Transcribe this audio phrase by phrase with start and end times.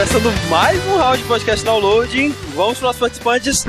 [0.00, 2.34] Começando mais um round de podcast downloading.
[2.54, 3.66] Vamos para os participantes.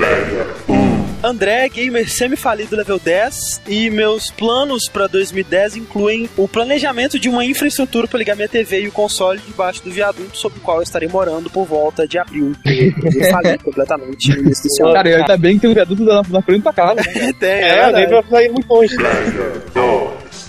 [1.22, 7.44] André, gamer semi-falido level 10, e meus planos para 2010 incluem o planejamento de uma
[7.44, 10.84] infraestrutura para ligar minha TV e o console debaixo do viaduto sobre o qual eu
[10.84, 12.54] estarei morando por volta de abril.
[12.66, 14.94] Eu falei completamente no início desse ano.
[14.94, 16.96] Cara, e ainda bem que tem um viaduto na, na frente da casa.
[16.96, 17.34] né?
[17.38, 18.28] Tem, é, É, nem verdade.
[18.30, 18.96] pra sair muito longe.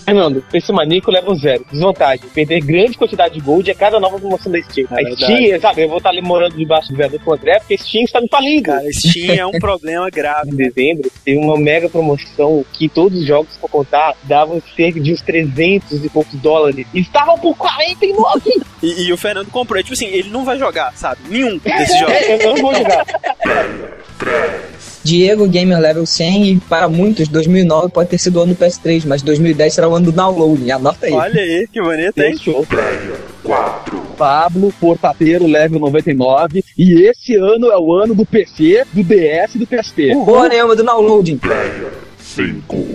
[0.05, 1.65] Fernando, esse maníaco leva zero.
[1.71, 2.27] Desvantagem.
[2.35, 4.87] Perder grande quantidade de gold a cada nova promoção da Steam.
[4.91, 7.59] É a Steam, sabe, eu vou estar ali morando debaixo do viaduto com o André,
[7.59, 8.63] porque a Steam está me falindo.
[8.65, 10.51] Cara, Steam é um problema grave.
[10.51, 15.13] Em dezembro, teve uma mega promoção que todos os jogos, pra contar, davam cerca de
[15.13, 16.87] uns 300 e poucos dólares.
[16.93, 18.51] E estavam por 49!
[18.83, 19.79] E, e o Fernando comprou.
[19.79, 21.21] É, Tipo assim, ele não vai jogar, sabe?
[21.29, 22.15] Nenhum desses jogos.
[22.15, 23.05] É, eu não vou jogar.
[25.05, 29.05] Diego Gamer Level 100 e para muitos 2009 pode ter sido o ano do PS3,
[29.07, 30.71] mas 2010 será o ano do downloading.
[30.71, 31.13] Anota aí.
[31.13, 32.37] Olha aí, que bonito, hein?
[32.37, 32.67] Show.
[34.17, 36.65] Pablo, portateiro, level 99.
[36.79, 40.13] E esse ano é o ano do PC, do DS e do PSP.
[40.13, 41.41] Porra nenhuma do downloading.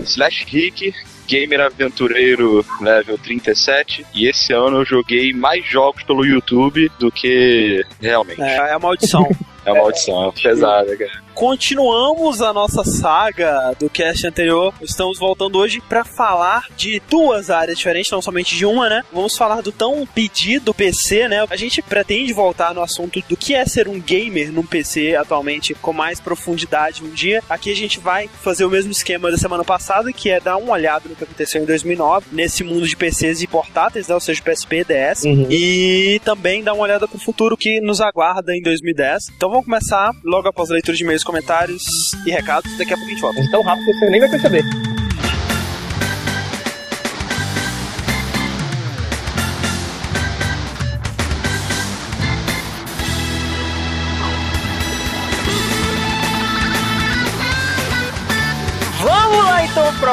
[0.06, 0.94] Slash Rick,
[1.28, 4.06] gamer aventureiro level 37.
[4.16, 8.42] E esse ano eu joguei mais jogos pelo YouTube do que realmente.
[8.42, 9.28] É, é a maldição.
[9.66, 11.27] É uma maldição, é pesada, cara.
[11.38, 14.74] Continuamos a nossa saga do cast anterior.
[14.82, 19.04] Estamos voltando hoje para falar de duas áreas diferentes, não somente de uma, né?
[19.14, 21.46] Vamos falar do tão pedido PC, né?
[21.48, 25.76] A gente pretende voltar no assunto do que é ser um gamer num PC atualmente
[25.76, 27.44] com mais profundidade um dia.
[27.48, 30.74] Aqui a gente vai fazer o mesmo esquema da semana passada, que é dar uma
[30.74, 34.16] olhada no que aconteceu em 2009 nesse mundo de PCs e portáteis, né?
[34.16, 35.24] Ou seja, PSP e DS.
[35.24, 35.46] Uhum.
[35.52, 39.30] E também dar uma olhada pro futuro que nos aguarda em 2010.
[39.38, 41.84] Então vamos começar logo após a leitura de e-mails, comentários
[42.26, 42.76] e recados.
[42.78, 43.40] Daqui a pouco a gente volta.
[43.40, 44.87] Mas tão rápido você nem vai perceber.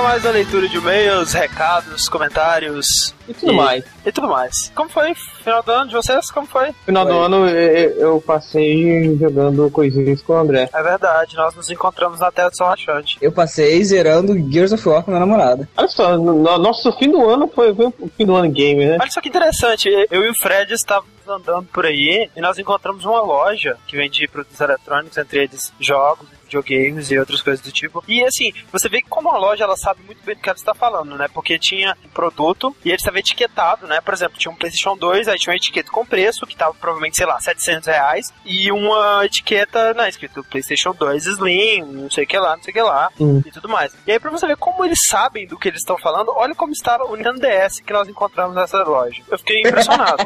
[0.05, 3.85] Mais uma leitura de e-mails, recados, comentários E tudo mais.
[4.05, 4.71] e tudo mais.
[4.75, 5.15] Como foi?
[5.15, 6.31] Final do ano de vocês?
[6.31, 6.73] Como foi?
[6.85, 10.69] Final do ano eu, eu passei jogando coisinhas com o André.
[10.73, 13.17] É verdade, nós nos encontramos na Terra do Sol Rachante.
[13.21, 15.67] Eu passei zerando Gears of War com minha namorada.
[15.77, 18.85] Olha só, no, no- nosso fim do ano foi, foi o fim do ano game,
[18.85, 18.99] né?
[19.01, 23.07] Olha só que interessante, eu e o Fred estávamos andando por aí e nós encontramos
[23.07, 28.05] uma loja que vende produtos eletrônicos, entre eles jogos, videogames e outras coisas do tipo.
[28.07, 30.57] E assim, você vê que como a loja ela sabe muito bem do que ela
[30.57, 31.29] está falando, né?
[31.33, 34.01] Porque tinha um produto e ele estava etiquetado, né?
[34.01, 37.17] Por exemplo, tinha um PlayStation 2, aí tinha uma etiqueta com preço, que estava provavelmente,
[37.17, 42.27] sei lá, 700 reais, e uma etiqueta, né, escrito PlayStation 2 Slim, não sei o
[42.27, 43.11] que lá, não sei o que lá,
[43.47, 43.95] e tudo mais.
[44.07, 46.73] E aí, pra você ver como eles sabem do que eles estão falando, olha como
[46.73, 49.23] está o Nintendo DS que nós encontramos nessa loja.
[49.31, 50.19] Eu fiquei impressionado.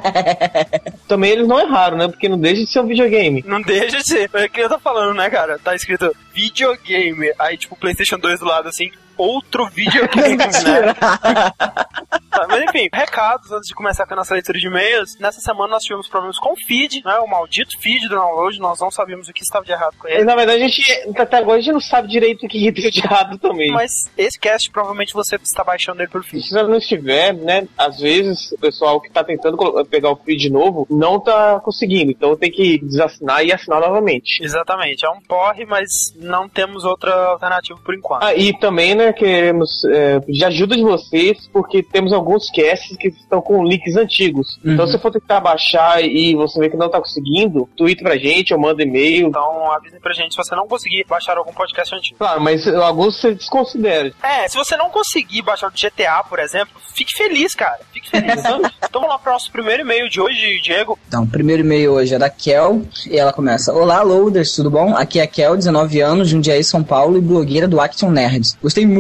[1.09, 2.09] Também eles não erraram, né?
[2.09, 3.43] Porque não deixa de ser um videogame.
[3.47, 4.31] Não deixa de ser.
[4.33, 5.59] É o que eu tô falando, né, cara?
[5.59, 7.33] Tá escrito videogame.
[7.39, 10.95] Aí, tipo, PlayStation 2 do lado, assim, outro videogame, né?
[12.31, 15.19] Tá, Mas enfim, recados antes de começar com a nossa leitura de e-mails.
[15.19, 17.19] Nessa semana nós tivemos problemas com o feed, né?
[17.19, 18.59] O maldito feed do download.
[18.59, 20.25] Nós não sabíamos o que estava de errado com ele.
[20.25, 20.83] na verdade, a gente,
[21.17, 23.73] até agora, a gente não sabe direito o que deu de errado também.
[23.73, 26.47] Mas esse cast provavelmente você está baixando ele pelo feed.
[26.47, 29.57] Se não estiver, né, às vezes o pessoal que tá tentando
[29.87, 34.43] pegar o feed de novo não tá conseguindo, então tem que desassinar e assinar novamente.
[34.43, 38.23] Exatamente, é um porre, mas não temos outra alternativa por enquanto.
[38.23, 43.09] Ah, e também, né, queremos é, pedir ajuda de vocês, porque temos alguns casts que
[43.09, 44.59] estão com links antigos.
[44.65, 44.91] Então, Uhum.
[44.93, 48.61] se for tentar baixar e você vê que não tá conseguindo, tweet pra gente ou
[48.61, 49.29] manda e-mail.
[49.29, 52.19] Então avisem pra gente se você não conseguir baixar algum podcast antigo.
[52.19, 54.13] Claro, mas alguns você desconsidera.
[54.23, 57.79] É, se você não conseguir baixar o GTA, por exemplo, fique feliz, cara.
[57.93, 58.39] Fique feliz.
[58.39, 58.61] então
[59.01, 60.99] vamos lá pro nosso primeiro e-mail de hoje, Diego.
[61.09, 64.95] Então, o primeiro e-mail hoje é da Kel, e ela começa: Olá, Loaders, tudo bom?
[64.97, 68.57] Aqui é a Kel, 19 anos, Jundiaí, São Paulo e blogueira do Action Nerds.
[68.63, 68.98] Gostei muito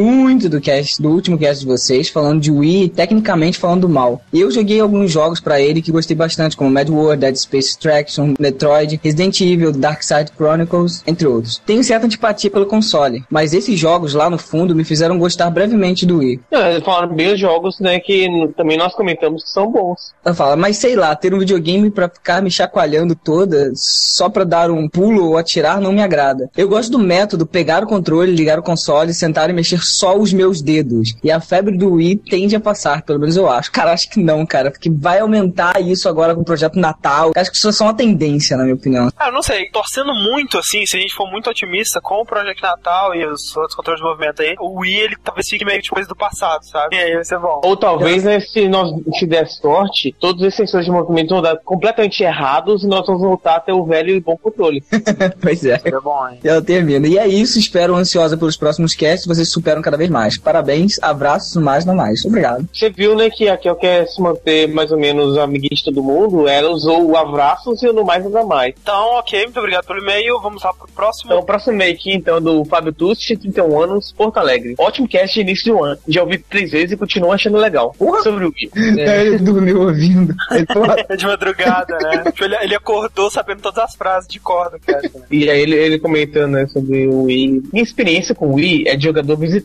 [0.49, 4.23] do cast, do último cast de vocês, falando de Wii tecnicamente falando mal.
[4.33, 8.35] Eu joguei alguns jogos pra ele que gostei bastante, como Mad World, Dead Space Extraction,
[8.39, 11.61] Metroid, Resident Evil, Dark Side Chronicles, entre outros.
[11.67, 16.07] Tenho certa antipatia pelo console, mas esses jogos lá no fundo me fizeram gostar brevemente
[16.07, 16.41] do Wii.
[16.51, 20.15] Eles falaram bem os jogos, né, que também nós comentamos que são bons.
[20.25, 24.45] Ela fala, mas sei lá, ter um videogame pra ficar me chacoalhando toda só pra
[24.45, 26.51] dar um pulo ou atirar não me agrada.
[26.57, 30.33] Eu gosto do método pegar o controle, ligar o console, sentar e mexer só os
[30.33, 31.15] meus dedos.
[31.23, 33.71] E a febre do Wii tende a passar, pelo menos eu acho.
[33.73, 37.33] Cara, acho que não, cara, porque vai aumentar isso agora com o projeto Natal.
[37.37, 39.11] Acho que isso é só uma tendência, na minha opinião.
[39.17, 42.25] Ah, eu não sei, torcendo muito assim, se a gente for muito otimista com o
[42.27, 45.83] Project Natal e os outros controles de movimento aí, o Wii ele talvez fique meio
[45.83, 46.97] de coisa do passado, sabe?
[46.97, 47.61] E aí vai ser bom.
[47.65, 51.57] Ou talvez, né, se nós se der sorte, todos esses sensores de movimento vão dar
[51.59, 54.83] completamente errados e nós vamos voltar a ter o velho e bom controle.
[55.41, 55.79] pois é.
[55.79, 56.39] Seria bom, hein?
[56.43, 57.07] E ela termina.
[57.07, 60.37] E é isso, espero ansiosa pelos próximos casts, vocês superam cada vez mais.
[60.37, 62.25] Parabéns, abraços, no mais, não mais.
[62.25, 62.69] Obrigado.
[62.73, 66.03] Você viu, né, que a Kel quer se manter mais ou menos amiguinha de todo
[66.03, 68.75] mundo, ela usou o abraços e o no mais nada mais.
[68.81, 70.41] Então, ok, muito obrigado pelo e-mail.
[70.41, 71.31] Vamos lá pro próximo.
[71.31, 74.75] Então, o próximo e-mail aqui, então, é do Fábio Tucci, 31 anos, Porto Alegre.
[74.79, 75.99] Ótimo cast de início do ano.
[76.07, 77.95] Já ouvi três vezes e continuo achando legal.
[78.23, 78.71] Sobre o Wii.
[78.99, 79.27] É.
[79.27, 80.35] Ele dormiu ouvindo.
[80.51, 82.25] Ele, porra, É de madrugada, né?
[82.33, 85.03] Tipo, ele, ele acordou sabendo todas as frases de corda, cara.
[85.31, 87.63] E aí ele, ele comentando né, sobre o Wii.
[87.73, 89.58] Minha experiência com o Wii é de jogador visitante.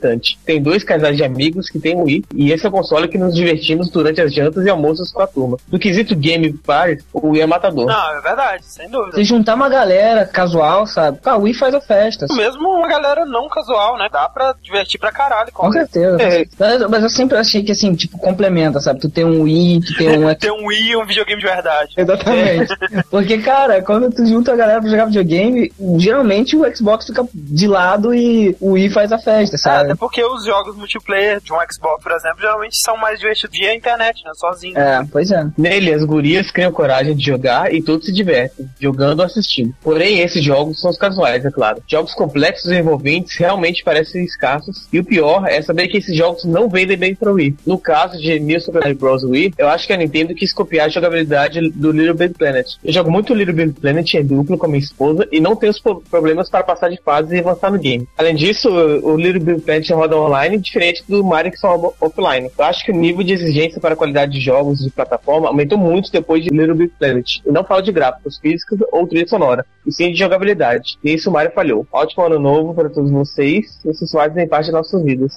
[0.45, 3.17] Tem dois casais de amigos que têm o Wii, e esse é o console que
[3.17, 5.57] nos divertimos durante as jantas e almoços com a turma.
[5.71, 7.85] No quesito Game Party, o Wii é matador.
[7.85, 9.15] Não, é verdade, sem dúvida.
[9.15, 11.19] se juntar uma galera casual, sabe?
[11.25, 12.25] Ah, o Wii faz a festa.
[12.35, 14.07] Mesmo uma galera não casual, né?
[14.11, 16.21] Dá pra divertir pra caralho com Com certeza.
[16.21, 16.45] É.
[16.59, 18.99] Mas, mas eu sempre achei que, assim, tipo, complementa, sabe?
[18.99, 20.33] Tu tem um Wii, tu tem um...
[20.35, 21.93] Ter um Wii e um videogame de verdade.
[21.97, 22.73] Exatamente.
[23.09, 27.67] Porque, cara, quando tu junta a galera pra jogar videogame, geralmente o Xbox fica de
[27.67, 29.82] lado e o Wii faz a festa, É, sabe?
[29.85, 33.75] Até porque os jogos multiplayer de um Xbox, por exemplo, geralmente são mais divertidos via
[33.75, 34.31] internet, né?
[34.35, 34.77] Sozinho.
[34.77, 35.45] É, pois é.
[35.57, 39.73] Nele, as gurias criam coragem de jogar e todos se divertem, jogando ou assistindo.
[39.81, 41.81] Porém, esses jogos são os casuais, é claro.
[41.87, 46.43] Jogos complexos e envolventes realmente parecem escassos, e o pior é saber que esses jogos
[46.45, 47.57] não vendem bem para o Wii.
[47.65, 49.23] No caso de New Super Mario Bros.
[49.23, 52.67] Wii, eu acho que a Nintendo quis copiar a jogabilidade do Little Big Planet.
[52.83, 55.71] Eu jogo muito Little Big Planet em duplo com a minha esposa e não tenho
[55.71, 58.07] os pro- problemas para passar de fase e avançar no game.
[58.17, 62.49] Além disso, o Little Big Planet roda online diferente do Mario que só offline.
[62.57, 65.77] Eu acho que o nível de exigência para a qualidade de jogos de plataforma aumentou
[65.77, 67.41] muito depois de Little Big Planet.
[67.45, 70.97] E não falo de gráficos físicos ou trilha sonora, e sim de jogabilidade.
[71.03, 71.87] E isso o Mario falhou.
[71.91, 73.79] Ótimo ano novo para todos vocês.
[73.83, 75.33] Vocês fazem parte das nossas vidas.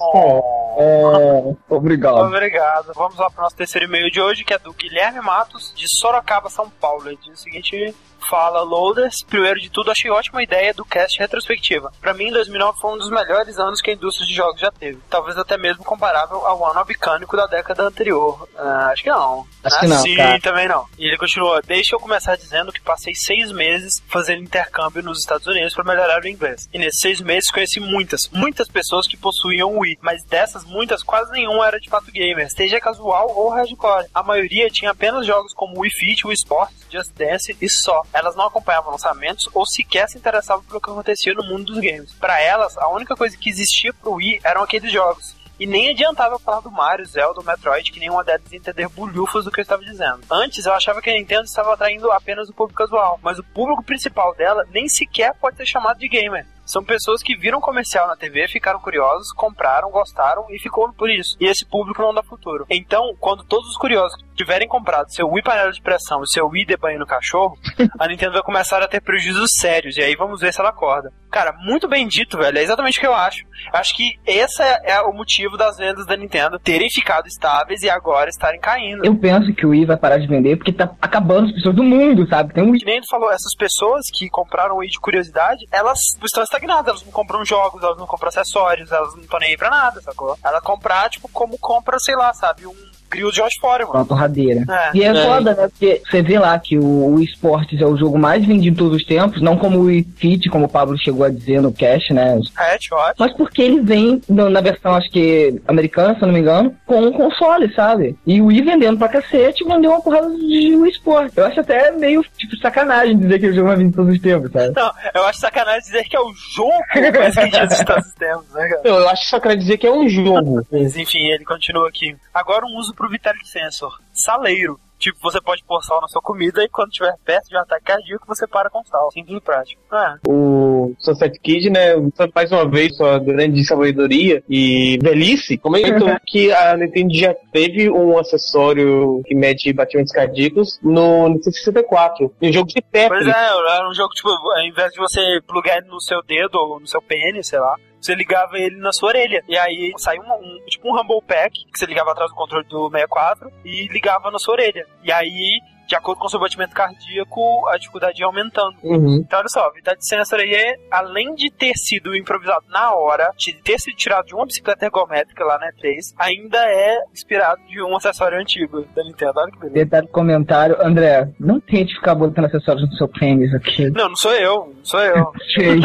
[0.79, 2.27] É, obrigado.
[2.27, 2.91] Obrigado.
[2.95, 6.49] Vamos lá pro nosso terceiro e-mail de hoje, que é do Guilherme Matos, de Sorocaba,
[6.49, 7.07] São Paulo.
[7.07, 7.93] Ele diz o seguinte:
[8.29, 9.23] Fala, Loaders.
[9.27, 11.91] Primeiro de tudo, achei ótima a ideia do cast retrospectiva.
[12.01, 14.99] Pra mim, 2009 foi um dos melhores anos que a indústria de jogos já teve.
[15.09, 18.47] Talvez até mesmo comparável ao ano abicânico da década anterior.
[18.57, 19.45] Ah, acho que não.
[19.63, 20.39] Acho que não, Sim, cara.
[20.39, 20.85] também não.
[20.97, 25.47] E ele continua: Deixa eu começar dizendo que passei seis meses fazendo intercâmbio nos Estados
[25.47, 26.67] Unidos para melhorar o inglês.
[26.73, 29.99] E nesses seis meses conheci muitas, muitas pessoas que possuíam Wii.
[30.01, 34.07] Mas dessas muitas, quase nenhuma era de fato gamer, seja casual ou hardcore.
[34.13, 38.01] A maioria tinha apenas jogos como Wii Fit, Wii Sports, Just Dance e só.
[38.13, 42.13] Elas não acompanhavam lançamentos ou sequer se interessavam pelo que acontecia no mundo dos games.
[42.13, 45.35] Para elas, a única coisa que existia pro Wii eram aqueles jogos.
[45.59, 49.51] E nem adiantava falar do Mario, Zelda ou Metroid, que nenhuma delas entender bulhufas do
[49.51, 50.21] que eu estava dizendo.
[50.29, 53.83] Antes, eu achava que a Nintendo estava atraindo apenas o público casual, mas o público
[53.83, 56.45] principal dela nem sequer pode ser chamado de gamer.
[56.67, 61.37] São pessoas que viram comercial na TV, ficaram curiosos, compraram, gostaram e ficou por isso.
[61.39, 62.65] E esse público não dá futuro.
[62.69, 66.65] Então, quando todos os curiosos tiverem comprado seu Wii panela de pressão e seu Wii
[66.65, 67.57] de banho no cachorro,
[67.97, 69.95] a Nintendo vai começar a ter prejuízos sérios.
[69.95, 71.11] E aí vamos ver se ela acorda.
[71.31, 72.57] Cara, muito bem dito, velho.
[72.57, 73.45] É exatamente o que eu acho.
[73.71, 77.89] Acho que esse é, é o motivo das vendas da Nintendo terem ficado estáveis e
[77.89, 79.05] agora estarem caindo.
[79.05, 81.83] Eu penso que o Wii vai parar de vender porque tá acabando as pessoas do
[81.83, 82.53] mundo, sabe?
[82.53, 82.73] Tem um.
[82.73, 86.87] Que nem ele falou, essas pessoas que compraram o Wii de curiosidade, elas estão estagnadas,
[86.87, 90.01] elas não compram jogos, elas não compram acessórios, elas não estão nem aí pra nada,
[90.01, 90.37] sacou?
[90.43, 93.93] Ela comprar, tipo, como compra, sei lá, sabe, um criou o George Foreman.
[93.93, 94.63] Uma torradeira.
[94.69, 94.97] É.
[94.97, 95.25] E é, É.
[95.25, 95.67] foda, né?
[95.67, 98.97] Porque você vê lá que o, o esportes é o jogo mais vendido de todos
[98.97, 102.39] os tempos, não como o Fit, como o Pablo chegou a dizer no cast, né?
[102.57, 103.13] Headshot.
[103.17, 107.01] Mas porque ele vem na versão, acho que americana, se eu não me engano, com
[107.01, 108.15] um console, sabe?
[108.25, 111.31] E o Wii vendendo pra cacete, vendeu uma porrada de Wii Sport.
[111.35, 114.51] Eu acho até meio, tipo, sacanagem dizer que o jogo vir de todos os tempos,
[114.51, 114.73] sabe?
[114.75, 116.71] Não, eu acho sacanagem dizer que é o jogo
[117.19, 118.81] mais vendido de todos os tempos, né, cara?
[118.83, 120.65] Eu acho que só quer dizer que é um jogo.
[120.71, 122.15] Mas enfim, ele continua aqui.
[122.33, 123.93] Agora um uso pro Vitalik Sensor.
[124.11, 124.79] Saleiro.
[124.99, 127.85] Tipo, você pode pôr sal na sua comida e quando estiver perto de um ataque
[127.85, 129.11] cardíaco, você para com sal.
[129.11, 129.81] Simples e prático.
[129.93, 130.15] É.
[130.27, 131.93] O Sunset Kid, né,
[132.33, 138.17] mais uma vez sua grande sabedoria e velhice, comentou que a Nintendo já teve um
[138.17, 143.27] acessório que mede batimentos cardíacos no Nintendo 64, em um jogo de Pois Tetris.
[143.27, 146.79] é, era um jogo, tipo, ao invés de você plugar ele no seu dedo ou
[146.79, 147.75] no seu pênis, sei lá,
[148.07, 149.43] você ligava ele na sua orelha.
[149.47, 152.65] E aí saiu um, um- tipo um Rumble Pack, que você ligava atrás do controle
[152.67, 154.85] do 64 e ligava na sua orelha.
[155.03, 158.75] E aí, de acordo com o seu batimento cardíaco, a dificuldade ia aumentando.
[158.83, 159.21] Uhum.
[159.25, 163.31] Então, olha só, o Vitality Sensor aí, é, além de ter sido improvisado na hora,
[163.37, 167.81] de ter sido tirado de uma bicicleta ergométrica lá na E3, ainda é inspirado de
[167.81, 169.33] um acessório antigo da Nintendo.
[169.37, 169.75] Olha que beleza.
[169.85, 173.89] Detalhe comentário, André, não tente ficar botando acessórios no seu pênis, ok?
[173.91, 175.31] Não, não sou eu, sou eu.
[175.57, 175.79] Ok,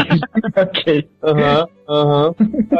[0.56, 1.10] ok.
[1.22, 2.34] Aham, aham.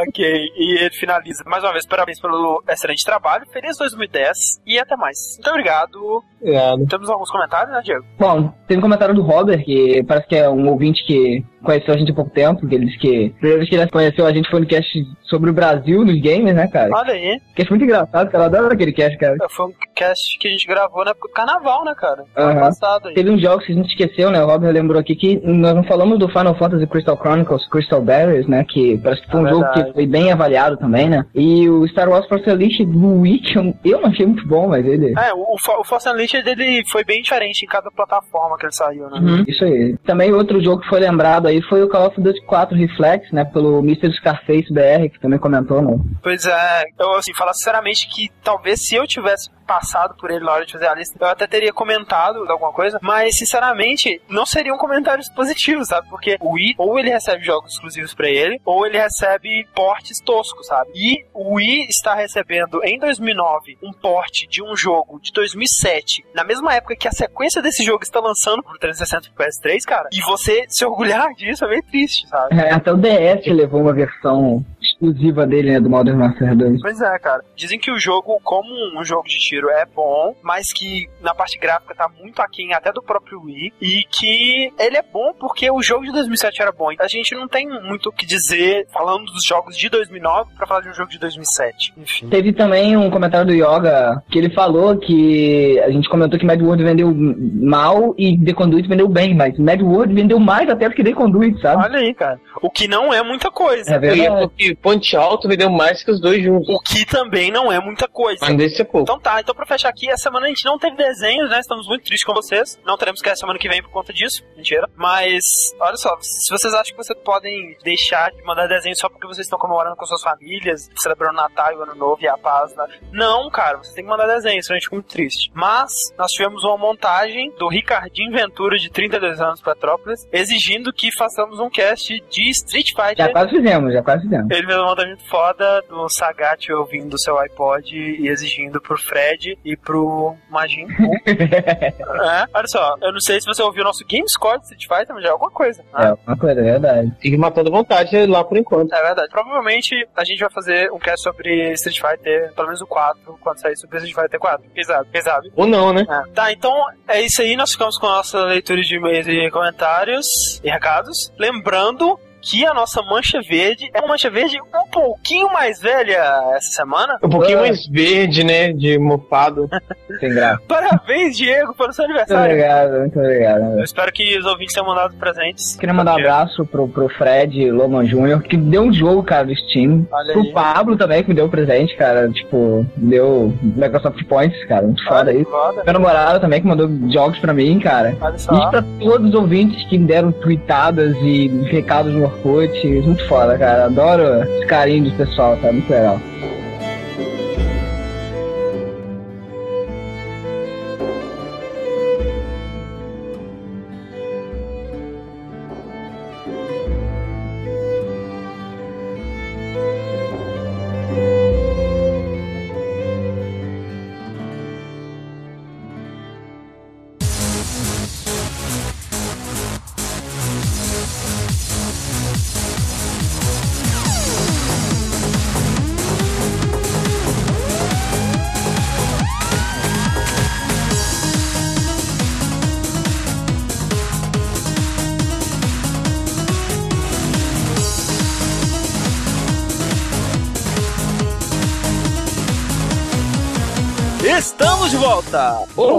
[0.09, 0.25] ok,
[0.57, 4.37] e ele finaliza mais uma vez, parabéns pelo excelente trabalho, feliz 2010
[4.67, 5.17] e até mais.
[5.37, 6.23] Muito obrigado.
[6.41, 6.87] Obrigado.
[6.87, 8.05] Temos alguns comentários, né, Diego?
[8.19, 11.97] Bom, teve um comentário do Robert, que parece que é um ouvinte que conheceu a
[11.97, 14.33] gente há pouco tempo, que ele disse que a primeira vez que ele conheceu a
[14.33, 16.91] gente foi no cast sobre o Brasil nos games, né, cara?
[16.93, 18.45] Olha aí, Cast muito engraçado, cara.
[18.45, 19.37] Eu adoro aquele cast, cara.
[19.51, 22.25] foi um cast que a gente gravou na época do carnaval, né, cara?
[22.37, 22.61] Ano Aham.
[22.61, 23.15] passado aí.
[23.15, 24.43] Teve uns jogos que a gente esqueceu, né?
[24.43, 28.47] O Robert lembrou aqui que nós não falamos do Final Fantasy Crystal Chronicles, Crystal Barriers,
[28.47, 28.65] né?
[28.69, 31.25] Que parece que foi um É jogo que foi bem avaliado também, né?
[31.35, 35.15] E o Star Wars Force Elite do que eu, não achei muito bom, mas ele...
[35.19, 39.09] É, o, o Force Unleashed dele foi bem diferente em cada plataforma que ele saiu,
[39.11, 39.19] né?
[39.19, 39.97] Uhum, Isso aí.
[40.05, 43.45] Também outro jogo que foi lembrado aí foi o Call of Duty 4 Reflex, né?
[43.45, 44.13] Pelo Mr.
[44.13, 45.99] Scarface BR, que também comentou, né?
[46.23, 50.53] Pois é, eu assim, falar sinceramente que talvez se eu tivesse passado por ele na
[50.53, 54.77] hora de fazer a lista, eu até teria comentado alguma coisa, mas sinceramente não seriam
[54.77, 56.09] comentários positivos, sabe?
[56.09, 60.67] Porque o Wii, ou ele recebe jogos exclusivos pra ele, ou ele recebe portes toscos,
[60.67, 60.91] sabe?
[60.95, 66.45] E o Wii está recebendo em 2009 um porte de um jogo de 2007, na
[66.45, 70.09] mesma época que a sequência desse jogo está lançando pro 360 e pro PS3, cara,
[70.13, 72.59] e você se orgulhar disso é meio triste, sabe?
[72.59, 74.65] É, até o DS levou uma versão
[75.03, 75.81] exclusiva dele, né?
[75.81, 76.81] Do Modern Warfare 2.
[76.81, 77.43] Pois é, cara.
[77.57, 78.69] Dizem que o jogo, como
[78.99, 82.93] um jogo de tiro, é bom, mas que na parte gráfica tá muito aquém até
[82.93, 83.73] do próprio Wii.
[83.81, 86.89] E que ele é bom porque o jogo de 2007 era bom.
[87.01, 90.83] A gente não tem muito o que dizer falando dos jogos de 2009 pra falar
[90.83, 91.95] de um jogo de 2007.
[91.97, 92.29] Enfim.
[92.29, 96.61] Teve também um comentário do Yoga que ele falou que a gente comentou que Mad
[96.61, 100.95] World vendeu mal e The Conduit vendeu bem, mas Mad World vendeu mais até do
[100.95, 101.83] que The Conduit, sabe?
[101.83, 102.41] Olha aí, cara.
[102.61, 103.95] O que não é muita coisa.
[103.95, 104.77] É verdade.
[104.81, 106.69] falar que Ponte Alto vendeu mais que os dois juntos.
[106.69, 108.39] O que também não é muita coisa.
[108.43, 109.03] Mas desse é pouco.
[109.03, 111.61] Então tá, então pra fechar aqui, essa semana a gente não teve desenhos, né?
[111.61, 112.79] Estamos muito tristes com vocês.
[112.85, 114.45] Não teremos que a semana que vem por conta disso.
[114.57, 114.89] Mentira.
[114.97, 115.43] Mas,
[115.81, 119.47] olha só, se vocês acham que vocês podem deixar de mandar desenho só porque vocês
[119.47, 122.75] estão comemorando com suas famílias, celebrando o Natal e o Ano Novo e a paz,
[122.77, 122.87] né?
[123.13, 125.51] Não, cara, vocês têm que mandar desenho, senão a gente fica muito triste.
[125.55, 131.59] Mas, nós tivemos uma montagem do Ricardinho Ventura, de 32 anos, Petrópolis, exigindo que façamos
[131.59, 133.27] um cast de Street Fighter.
[133.27, 134.51] Já quase fizemos, já quase fizemos.
[134.51, 139.59] Ele fez uma montagem muito foda do Sagat ouvindo seu iPod e exigindo pro Fred
[139.65, 140.87] e pro Majin
[141.27, 144.87] é, olha só, eu não sei se você ouviu o nosso Game Score de Street
[144.89, 145.85] Fighter, mas já é alguma coisa.
[145.95, 146.17] É, né?
[146.27, 147.13] uma coisa, é verdade.
[147.21, 148.93] Fique matando vontade lá por enquanto.
[148.93, 149.29] É verdade.
[149.31, 153.61] Provavelmente a gente vai fazer um cast sobre Street Fighter, pelo menos o 4, quando
[153.61, 154.71] sair sobre Street Fighter 4.
[154.75, 155.09] Quem sabe?
[155.13, 155.53] Quem sabe?
[155.55, 156.05] Ou não, né?
[156.09, 156.33] É.
[156.33, 156.75] Tá, então
[157.07, 157.57] é isso aí.
[157.57, 160.27] Nós ficamos com a nossa leitura de e-mails e comentários
[160.63, 161.31] e recados.
[161.39, 166.19] Lembrando que a nossa mancha verde é uma mancha verde um pouquinho mais velha
[166.57, 167.17] essa semana.
[167.23, 167.63] Um pouquinho Ah.
[167.63, 168.73] mais verde, né?
[168.73, 169.69] De mofado.
[170.21, 170.61] Sem graça.
[170.69, 172.53] Parabéns, Diego, pelo seu Muito aniversário.
[172.55, 173.79] obrigado, muito obrigado.
[173.79, 175.77] Eu espero que os ouvintes tenham mandado presentes.
[175.77, 179.55] Queria mandar um abraço pro, pro Fred Loman Jr., que deu um jogo, cara, do
[179.57, 180.07] Steam.
[180.13, 180.53] Olha Pro aí.
[180.53, 182.29] Pablo também, que me deu um presente, cara.
[182.31, 184.83] Tipo, deu Microsoft Points, cara.
[184.87, 185.83] Muito foda foda.
[185.85, 188.17] Meu namorado também, que mandou jogos pra mim, cara.
[188.21, 188.71] Olha E só.
[188.71, 192.87] pra todos os ouvintes que me deram tweetadas e recados no Orkut.
[193.03, 193.87] Muito foda, cara.
[193.87, 195.73] Adoro esse carinho do pessoal, tá?
[195.73, 196.21] Muito legal.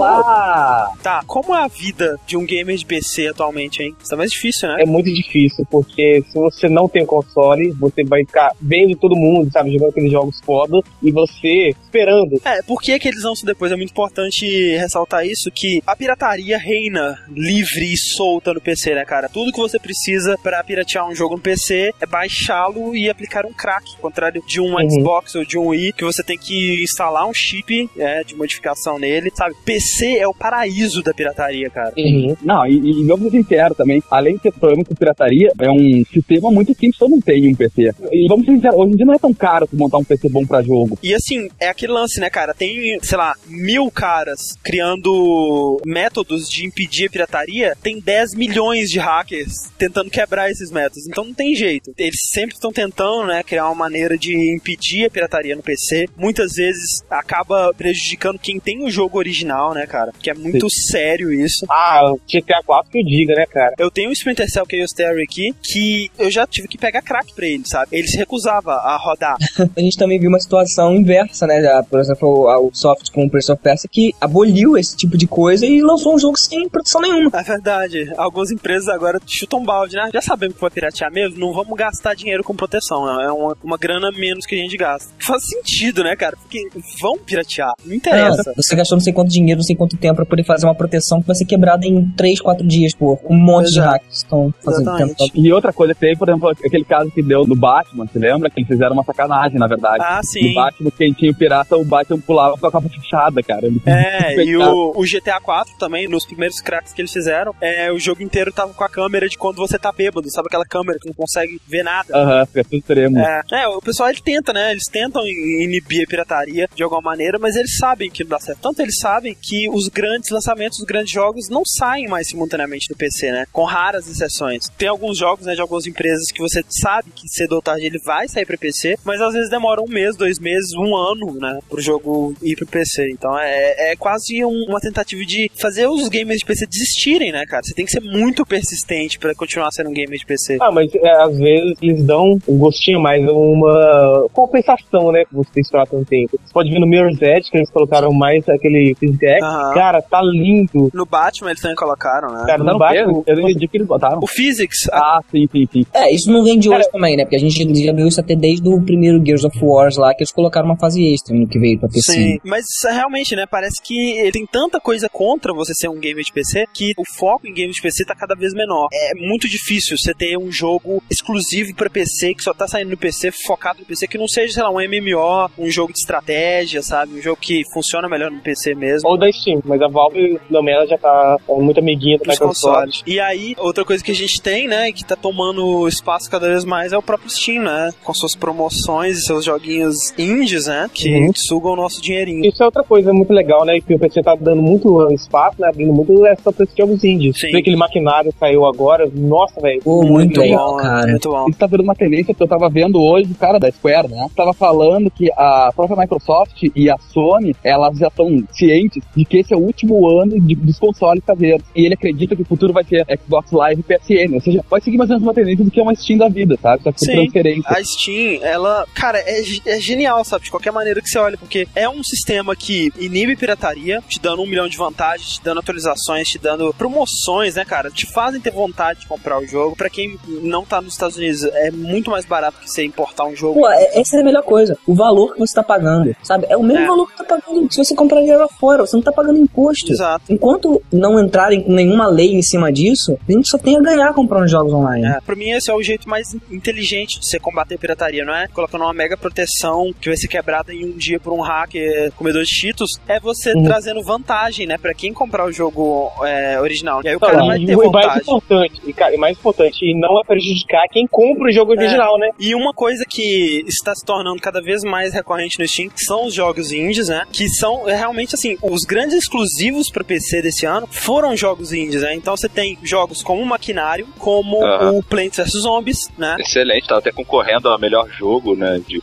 [0.04, 0.93] Olá!
[1.04, 3.94] Tá, como é a vida de um gamer de PC atualmente, hein?
[4.00, 4.76] Isso tá mais difícil, né?
[4.82, 9.50] É muito difícil, porque se você não tem console, você vai ficar vendo todo mundo,
[9.52, 12.40] sabe, jogando aqueles jogos foda, e você esperando.
[12.42, 13.70] É, por que, que eles lançam depois?
[13.70, 14.46] É muito importante
[14.78, 19.28] ressaltar isso, que a pirataria reina livre e solta no PC, né, cara?
[19.28, 23.52] Tudo que você precisa pra piratear um jogo no PC é baixá-lo e aplicar um
[23.52, 24.90] crack, ao contrário de um Uhum.
[24.90, 28.98] Xbox ou de um Wii, que você tem que instalar um chip é, de modificação
[28.98, 29.54] nele, sabe?
[29.66, 31.92] PC é o paraíso da pirataria, cara.
[31.96, 32.36] Uhum.
[32.42, 36.04] Não, e, e vamos ser sinceros também, além de ter problema com pirataria, é um
[36.12, 37.92] sistema muito simples, todo mundo tem um PC.
[38.12, 40.28] E vamos ser sinceros, hoje em dia não é tão caro tu montar um PC
[40.28, 40.98] bom pra jogo.
[41.02, 42.54] E assim, é aquele lance, né, cara?
[42.54, 48.98] Tem, sei lá, mil caras criando métodos de impedir a pirataria, tem 10 milhões de
[48.98, 51.06] hackers tentando quebrar esses métodos.
[51.06, 51.92] Então não tem jeito.
[51.96, 56.06] Eles sempre estão tentando, né, criar uma maneira de impedir a pirataria no PC.
[56.16, 60.12] Muitas vezes acaba prejudicando quem tem o jogo original, né, cara?
[60.20, 61.64] Que é muito sério isso.
[61.70, 63.74] Ah, GTA 4 que eu diga, né, cara?
[63.78, 67.32] Eu tenho um Splinter Cell Chaos Theory aqui que eu já tive que pegar crack
[67.34, 67.88] pra ele, sabe?
[67.92, 69.36] Ele se recusava a rodar.
[69.76, 71.60] A gente também viu uma situação inversa, né?
[71.90, 75.66] Por exemplo, a Ubisoft com o Prince of Persia que aboliu esse tipo de coisa
[75.66, 77.30] e lançou um jogo sem produção nenhuma.
[77.34, 78.12] É verdade.
[78.16, 80.10] Algumas empresas agora chutam balde, né?
[80.12, 83.04] Já sabemos que vai piratear mesmo, não vamos gastar dinheiro com proteção.
[83.06, 83.24] né?
[83.24, 85.10] É uma, uma grana menos que a gente gasta.
[85.18, 86.36] Faz sentido, né, cara?
[86.36, 86.60] Porque
[87.00, 87.72] vão piratear.
[87.84, 88.50] Não interessa.
[88.50, 90.73] É, você gastou não sei quanto dinheiro, não sei quanto tempo pra poder fazer uma
[90.74, 93.18] proteção que vai ser quebrada em 3, 4 dias, pô.
[93.28, 93.92] Um monte de Exato.
[93.92, 95.16] hackers estão fazendo Exatamente.
[95.16, 95.32] tempo.
[95.34, 98.50] E outra coisa que teve, por exemplo, aquele caso que deu no Batman, você lembra?
[98.50, 100.02] Que eles fizeram uma sacanagem, na verdade.
[100.04, 100.54] Ah, No sim.
[100.54, 103.66] Batman, quem tinha o pirata, o Batman pulava com a capa fechada, cara.
[103.66, 107.92] Ele- É, e o, o GTA 4 também, nos primeiros cracks que eles fizeram, é,
[107.92, 110.98] o jogo inteiro tava com a câmera de quando você tá bêbado, sabe aquela câmera
[111.00, 112.14] que não consegue ver nada?
[112.16, 113.18] Aham, fica tudo extremo.
[113.18, 114.70] É, é, o pessoal ele tenta, né?
[114.72, 118.60] Eles tentam inibir a pirataria de alguma maneira, mas eles sabem que não dá certo.
[118.60, 122.96] Tanto eles sabem que os grandes lançamentos, os grandes jogos não saem mais simultaneamente do
[122.96, 123.46] PC, né?
[123.52, 124.68] Com raras exceções.
[124.78, 127.98] Tem alguns jogos, né, de algumas empresas que você sabe que cedo ou tarde ele
[128.04, 131.58] vai sair pra PC, mas às vezes demora um mês, dois meses, um ano, né,
[131.68, 133.10] pro jogo ir pro PC.
[133.10, 137.44] Então é, é quase um- uma tentativa de fazer os gamers de PC desistirem, né,
[137.46, 137.62] cara?
[137.64, 140.58] Você tem que ser muito persistente pra continuar sendo um gamer de PC.
[140.60, 145.24] Ah, mas é, às vezes eles dão um gostinho mais, uma compensação, né?
[145.24, 146.38] Que você tem esperado tanto tempo.
[146.44, 149.42] Você pode ver no Mirror's Edge que eles colocaram mais aquele Physics.
[149.42, 149.74] Aham.
[149.74, 150.53] Cara, tá lindo.
[150.92, 152.44] No Batman eles também colocaram, né?
[152.46, 154.18] Cara, Não, no Batman, eu eu não entendi que eles botaram.
[154.22, 155.86] O Physics, Ah, sim, sim, sim.
[155.92, 157.24] É, isso não vem de hoje também, né?
[157.24, 160.22] Porque a gente já viu isso até desde o primeiro Gears of Wars lá, que
[160.22, 162.12] eles colocaram uma fase extra no que veio pra PC.
[162.12, 163.46] Sim, mas é, realmente, né?
[163.50, 167.46] Parece que tem tanta coisa contra você ser um gamer de PC que o foco
[167.46, 168.88] em games de PC tá cada vez menor.
[168.92, 172.96] É muito difícil você ter um jogo exclusivo pra PC que só tá saindo no
[172.96, 176.82] PC, focado no PC, que não seja, sei lá, um MMO, um jogo de estratégia,
[176.82, 177.14] sabe?
[177.14, 179.08] Um jogo que funciona melhor no PC mesmo.
[179.08, 182.62] Ou da Steam, mas a Valve ela já tá é, muito amiguinha do Microsoft.
[182.62, 183.02] consoles.
[183.06, 186.64] E aí, outra coisa que a gente tem, né, que tá tomando espaço cada vez
[186.64, 187.92] mais é o próprio Steam, né?
[188.02, 190.88] Com suas promoções e seus joguinhos indies, né?
[190.92, 191.30] Que Uhum.
[191.34, 192.44] sugam o nosso dinheirinho.
[192.44, 193.78] Isso é outra coisa muito legal, né?
[193.80, 195.68] Que o PC tá dando muito espaço, né?
[195.68, 197.38] Abrindo muito essa pra esses jogos indies.
[197.38, 197.50] Sim.
[197.52, 199.80] Vê aquele maquinário que saiu agora, nossa, velho.
[199.82, 201.06] Pô, muito legal, bom, cara.
[201.06, 201.48] Muito bom.
[201.48, 204.28] Isso tá virando uma tendência que eu tava vendo hoje, o cara da Square, né?
[204.36, 209.38] Tava falando que a própria Microsoft e a Sony, elas já estão cientes de que
[209.38, 211.64] esse é o último ano de, dos consoles caseiros.
[211.74, 214.34] E ele acredita que o futuro vai ser Xbox Live e PSN.
[214.34, 216.28] Ou seja, vai seguir mais ou menos uma tendência do que é uma Steam da
[216.28, 216.82] vida, sabe?
[216.82, 217.12] Só que Sim.
[217.12, 217.62] transferência.
[217.70, 220.44] A Steam, ela, cara, é, é genial, sabe?
[220.44, 224.42] De qualquer maneira que você olha, porque é um sistema que inibe pirataria, te dando
[224.42, 227.90] um milhão de vantagens, te dando atualizações, te dando promoções, né, cara?
[227.90, 229.76] Te fazem ter vontade de comprar o jogo.
[229.76, 233.34] Pra quem não tá nos Estados Unidos, é muito mais barato que você importar um
[233.36, 233.60] jogo.
[233.60, 234.76] Pô, é- essa é a melhor coisa.
[234.86, 236.46] O valor que você tá pagando, sabe?
[236.48, 236.86] É o mesmo É.
[236.86, 238.86] valor que tá pagando se você compraria lá fora.
[238.86, 239.92] Você não tá pagando imposto.
[239.92, 240.13] Exato.
[240.28, 244.12] Enquanto não entrarem com nenhuma lei em cima disso, a gente só tem a ganhar
[244.12, 245.06] comprando jogos online.
[245.06, 248.24] É, pra mim, esse é o jeito mais in- inteligente de você combater a pirataria,
[248.24, 248.48] não é?
[248.48, 252.42] Colocando uma mega proteção que vai ser quebrada em um dia por um hacker comedor
[252.42, 253.64] de cheetos, é você Uhum.
[253.64, 254.78] trazendo vantagem, né?
[254.78, 257.00] Pra quem comprar o jogo é, original.
[257.04, 259.84] E aí o Não, cara vai e ter o mais importante, e, cara, mais importante,
[259.84, 262.30] e não é prejudicar quem compra o jogo original, né?
[262.38, 266.34] E uma coisa que está se tornando cada vez mais recorrente no Steam são os
[266.34, 267.24] jogos indies, né?
[267.32, 272.02] Que são é, realmente assim, os grandes exclusivos para PC desse ano foram jogos indies,
[272.02, 272.14] né?
[272.14, 276.36] Então você tem jogos como o Maquinário, como o Plants vs Zombies, né?
[276.38, 278.80] Excelente, tava até concorrendo ao melhor jogo, né?
[278.86, 279.00] De.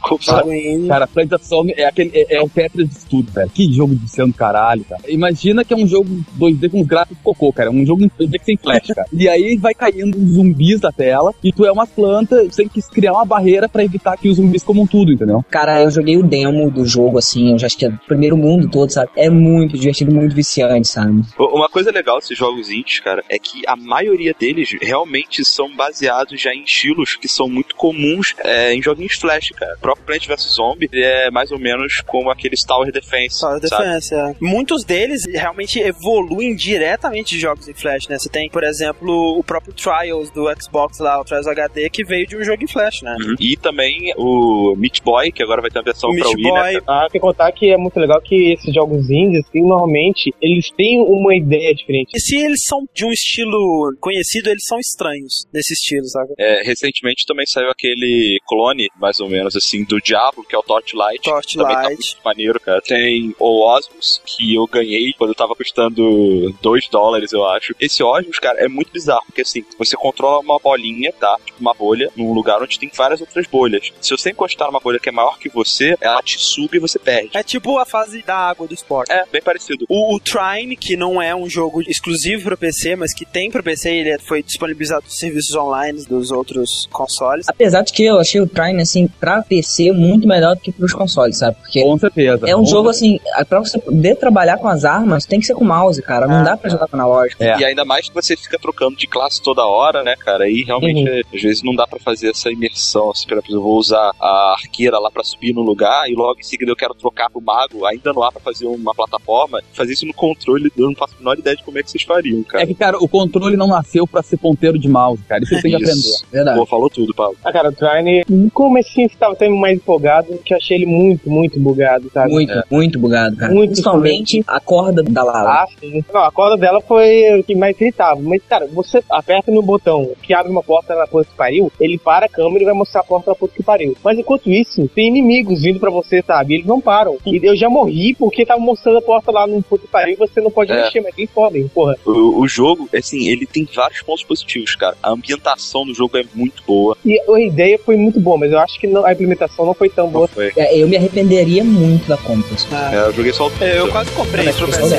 [0.87, 3.49] Cara, Plants of Zombies é, aquele, é, é o Tetris de tudo, velho.
[3.49, 5.01] Que jogo de céu do caralho, cara.
[5.07, 7.69] Imagina que é um jogo 2D com gráficos cocô, cara.
[7.69, 9.07] É um jogo 2D sem flash, cara.
[9.11, 12.81] E aí vai caindo zumbis da tela e tu é uma planta, você tem que
[12.89, 15.43] criar uma barreira pra evitar que os zumbis comam tudo, entendeu?
[15.49, 18.37] Cara, eu joguei o demo do jogo, assim, eu já acho que é o primeiro
[18.37, 19.11] mundo mundo todo, sabe?
[19.15, 21.21] É muito divertido, muito viciante, sabe?
[21.38, 26.39] Uma coisa legal desses jogos indies, cara, é que a maioria deles realmente são baseados
[26.39, 29.75] já em estilos que são muito comuns é, em joguinhos Flash, cara.
[29.75, 33.39] O próprio Plant vs Zombie é mais ou menos como aqueles Tower Defense.
[33.39, 34.36] Tower Defense, é.
[34.39, 38.17] Muitos deles realmente evoluem diretamente de jogos em Flash, né?
[38.17, 42.27] Você tem, por exemplo, o próprio Trials do Xbox lá, o Trials HD, que veio
[42.27, 43.15] de um jogo em Flash, né?
[43.19, 43.36] Uhum.
[43.39, 46.43] E também o Meat Boy, que agora vai ter uma versão O pra Meat Wii,
[46.43, 46.73] Boy.
[46.73, 46.82] né?
[46.88, 50.71] Ah, tem que contar que é muito legal que esses jogos indies, assim, normalmente, eles
[50.82, 52.12] têm uma ideia diferente.
[52.15, 56.34] E se eles são de um estilo conhecido, eles são estranhos nesse estilo, sabe?
[56.39, 60.63] É, recentemente também saiu aquele clone, mais ou menos assim, do Diablo, que é o
[60.63, 61.22] Torchlight.
[61.22, 61.88] Também tá Torchlight.
[61.88, 62.82] muito maneiro, cara.
[62.82, 67.76] Tem o Osmos, que eu ganhei quando tava custando 2 dólares, eu acho.
[67.80, 71.38] Esse Osmos, cara, é muito bizarro, porque assim, você controla uma bolinha, tá?
[71.46, 73.91] Tipo uma bolha, num lugar onde tem várias outras bolhas.
[74.02, 76.98] Se você encostar numa bolha que é maior que você, ela te suga e você
[76.98, 77.30] perde.
[77.38, 79.12] É tipo a fase da água do esporte.
[79.12, 79.86] É, bem parecido.
[79.88, 83.63] O, o Trine, que não é um jogo exclusivo para PC, mas que tem para
[83.63, 87.47] PC, ele foi disponibilizado nos serviços online dos outros consoles.
[87.47, 90.93] Apesar de que eu achei o Trine, assim, pra PC muito melhor do que pros
[90.93, 91.57] consoles, sabe?
[91.62, 92.47] Porque Com certeza.
[92.47, 95.63] é um jogo, assim, pra você poder trabalhar com as armas, tem que ser com
[95.65, 96.27] mouse, cara.
[96.27, 97.43] Não dá pra jogar com analógico.
[97.43, 97.57] É.
[97.60, 100.49] E ainda mais que você fica trocando de classe toda hora, né, cara?
[100.49, 103.10] E realmente, é, às vezes, não dá pra fazer essa imersão.
[103.12, 106.39] Assim, por exemplo, eu vou usar a arqueira lá pra subir no lugar e logo
[106.39, 109.62] em seguida eu quero trocar pro mago, ainda não há pra fazer uma plataforma.
[109.73, 112.04] Fazer isso no controle, eu não faço a menor ideia de como é que vocês
[112.04, 112.63] fariam, cara.
[112.63, 115.43] É que, cara, o controle não nasceu pra ser ponteiro de mouse, cara.
[115.43, 116.12] Isso você tem que aprender.
[116.32, 116.60] Verdade.
[116.60, 117.36] Pô, falou tudo, Paulo.
[117.43, 120.86] Ah, cara, o Trine, no comecinho você tava até mais empolgado, que eu achei ele
[120.86, 122.32] muito, muito bugado, sabe?
[122.32, 123.54] Muito, muito bugado, cara.
[123.54, 125.63] Muito Principalmente a corda da Lara.
[125.63, 126.04] Ah, sim.
[126.13, 128.19] Não, a corda dela foi o que mais irritava.
[128.21, 131.97] Mas, cara, você aperta no botão que abre uma porta na puta que pariu, ele
[131.97, 133.95] para a câmera e vai mostrar a porta na puta que pariu.
[134.04, 136.54] Mas enquanto isso, tem inimigos vindo pra você, sabe?
[136.54, 137.17] E eles não param.
[137.26, 140.41] E eu já morri porque tava mostrando a porta lá no que pariu e você
[140.41, 140.83] não pode É.
[140.83, 141.95] mexer, mas eles podem, porra.
[142.05, 144.95] O, o jogo, assim, ele tem vários pontos positivos, cara.
[145.01, 146.97] A ambientação do jogo é muito boa.
[147.05, 149.89] E a ideia foi muito boa, mas eu acho que não- a implementação não foi
[149.89, 150.27] tão boa.
[150.27, 150.51] Foi.
[150.55, 152.53] É, eu me arrependeria muito da compra.
[152.53, 152.67] assim.
[152.93, 154.89] É, eu joguei só o É, eu quase comprei isso pro Pessoal,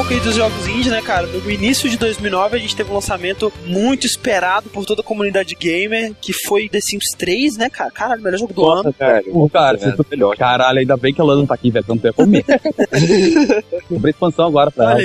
[0.00, 1.26] pouco aí dos jogos indie, né, cara?
[1.26, 5.54] No início de 2009 a gente teve um lançamento muito esperado por toda a comunidade
[5.54, 7.90] gamer, que foi The Sims 3, né, cara?
[7.90, 8.84] Caralho, melhor jogo do ano.
[8.84, 9.22] Nossa, cara.
[9.30, 10.06] Ô, cara, É, se tu...
[10.10, 10.34] melhor.
[10.38, 11.84] Caralho, ainda bem que a Lana não tá aqui, velho.
[11.86, 12.44] Não tem comer.
[13.88, 15.00] Comprei expansão agora pra ela.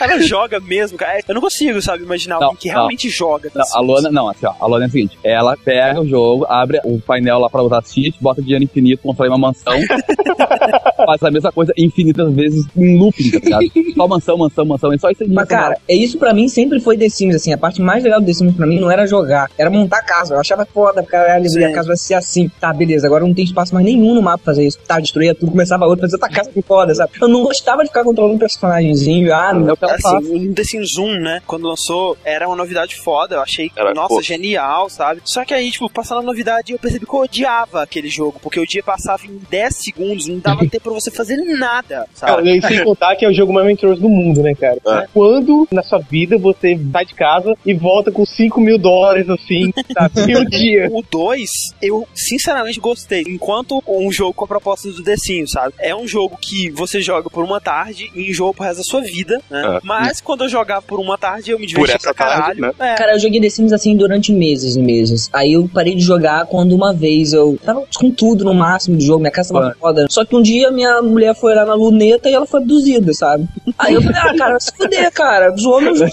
[0.00, 1.20] Ela joga mesmo, cara.
[1.28, 2.74] Eu não consigo, sabe, imaginar Não, alguém que não.
[2.76, 3.50] realmente joga.
[3.50, 3.86] The Não, a Sims.
[3.86, 6.98] Luana, não, assim, ó, a Luana é o seguinte, ela pega o jogo, abre o
[6.98, 9.78] painel lá pra usar cheat, bota dinheiro infinito, constrói uma mansão,
[11.04, 13.96] faz a mesma coisa infinitas vezes em looping, tá ligado?
[13.98, 15.28] Só mansão, mansão, mansão, é só isso aí.
[15.28, 17.52] Mas, cara, é isso pra mim sempre foi The Sims, assim.
[17.52, 20.34] A parte mais legal do The Sims pra mim não era jogar, era montar casa.
[20.34, 22.50] Eu achava foda, caralho, a casa vai ser assim.
[22.60, 24.78] Tá, beleza, agora não tem espaço mais nenhum no mapa pra fazer isso.
[24.86, 27.12] Tá, destruía tudo, começava outro, fazia outra casa que foda, sabe?
[27.20, 29.34] Eu não gostava de ficar controlando um personagemzinho.
[29.34, 29.68] Ah, não.
[29.68, 30.14] é o que ela faz.
[30.24, 31.42] Assim, o The Sims 1, né?
[31.46, 33.36] Quando lançou, era uma novidade foda.
[33.36, 34.22] Eu achei, Era, nossa, pô.
[34.22, 35.20] genial, sabe?
[35.24, 38.38] Só que aí, tipo, passando a novidade, eu percebi que eu odiava aquele jogo.
[38.42, 42.32] Porque o dia passava em 10 segundos, não dava tempo pra você fazer nada, sabe?
[42.32, 44.78] Cara, e sem contar que é o jogo mais do mundo, né, cara?
[44.86, 45.06] É.
[45.12, 49.72] Quando na sua vida você sai de casa e volta com 5 mil dólares, assim,
[49.92, 50.18] sabe?
[50.32, 50.88] Em um dia.
[50.90, 51.50] O 2,
[51.82, 53.24] eu sinceramente gostei.
[53.26, 55.74] Enquanto um jogo com a proposta do The Sims, sabe?
[55.78, 59.00] É um jogo que você joga por uma tarde e enjoa pro resto da sua
[59.00, 59.76] vida, né?
[59.76, 59.80] É.
[59.82, 62.42] Mas quando eu jogava por uma tarde, eu me divertia pra caralho.
[62.42, 62.72] tarde, né?
[62.78, 62.94] É.
[62.94, 65.28] Cara, eu joguei The Sims assim durante meses e meses.
[65.32, 69.06] Aí eu parei de jogar quando uma vez eu tava com tudo no máximo de
[69.06, 70.06] jogo, minha casa tava foda.
[70.10, 73.46] Só que um dia minha mulher foi lá na luneta e ela foi abduzida, sabe?
[73.78, 76.10] Aí eu falei, ah, cara, vai se fuder, cara, zoou meu jogo.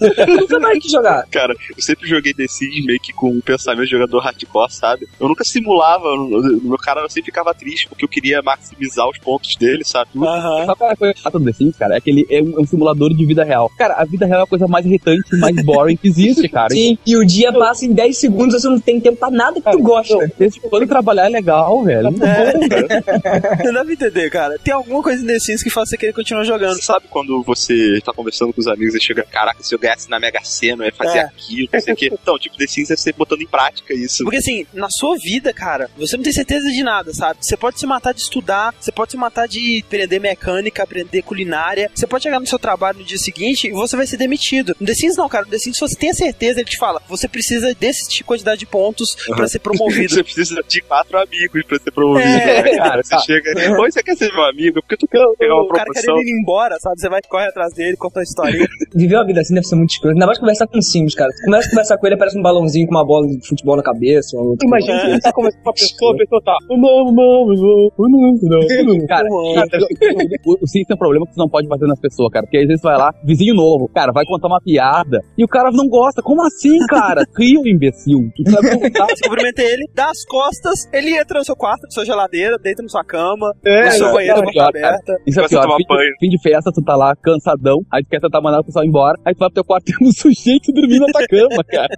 [0.00, 1.26] Eu nunca mais quis jogar.
[1.30, 5.08] Cara, eu sempre joguei The Sims meio que com o pensamento de jogador hardcore, sabe?
[5.20, 9.56] Eu nunca simulava, o meu cara sempre ficava triste porque eu queria maximizar os pontos
[9.56, 10.10] dele, sabe?
[10.16, 10.66] Aham.
[10.66, 11.96] Sabe qual é a coisa chata do The Sims, cara?
[11.96, 13.70] É que ele é um, é um simulador de vida real.
[13.76, 16.70] Cara, a vida real é a coisa mais irritante, mais boring que existe, cara.
[16.70, 19.70] Sim, e o dia passa em 10 segundos, você não tem tempo pra nada que
[19.70, 20.32] tu gosta.
[20.38, 22.08] Esse quando trabalhar é legal, velho.
[22.08, 23.64] É.
[23.64, 24.58] Não dá pra entender, cara.
[24.58, 26.82] Tem alguma coisa em The Sims que faz você querer continuar continua jogando.
[26.92, 30.20] Sabe quando você tá conversando com os amigos e chega, caraca, se eu ganhasse na
[30.20, 31.22] Mega Sena, eu ia fazer É.
[31.22, 32.10] aquilo, não sei o quê.
[32.22, 34.22] Então, tipo, The Sims é você botando em prática isso.
[34.24, 37.38] Porque assim, na sua vida, cara, você não tem certeza de nada, sabe?
[37.40, 41.90] Você pode se matar de estudar, você pode se matar de aprender mecânica, aprender culinária.
[41.94, 44.76] Você pode chegar no seu trabalho no dia seguinte e você vai ser demitido.
[44.78, 45.44] No The Sims não, cara.
[45.46, 48.12] No The Sims, se você tem a certeza, ele te fala, você precisa desse tipo
[48.18, 50.12] de quantidade de pontos pra ser promovido.
[50.14, 53.02] Você precisa de quatro amigos pra ser promovido, É, né, cara?
[53.02, 54.80] Você chega, oi, você quer ser meu amigo?
[54.82, 56.14] Porque tu quer pegar uma o cara promoção.
[56.14, 57.00] querendo ir embora, sabe?
[57.00, 58.66] Você vai correr atrás dele, conta a historinha.
[58.94, 60.12] Viver uma vida assim deve ser muito escuro.
[60.12, 61.30] Ainda mais conversar com o Sims, cara.
[61.30, 63.82] Tu começa a conversar com ele, parece um balãozinho com uma bola de futebol na
[63.82, 64.36] cabeça.
[64.64, 65.14] Imagina É.
[65.16, 66.56] que você conversa com a pessoa, a pessoa tá.
[66.70, 71.34] "Oh, não, não, não, não, não, não." Cara, o, o Sims tem um problema que
[71.34, 72.44] você não pode bater nas pessoas, cara.
[72.46, 75.48] Porque às vezes você vai lá, vizinho novo, cara, vai contar uma piada e o
[75.48, 76.22] cara não gosta.
[76.22, 77.24] Como assim, cara?
[77.26, 78.18] Cria um imbecil.
[78.36, 81.90] Tu vai perguntar, Você cumprimenta ele, dá as costas, ele entra no seu quarto, na
[81.90, 84.88] sua geladeira, deita na sua cama, É, no seu não, banheiro, pior, cara.
[84.88, 85.12] aberta.
[85.26, 85.62] Isso é pior.
[85.62, 85.84] tomar Fim
[86.20, 89.18] fim de festa, tu tá lá cansadão, aí tu quer tentar mandar o pessoal embora,
[89.24, 91.88] aí tu vai pro teu quarto e tem um sujeito dormindo na tua cama, cara.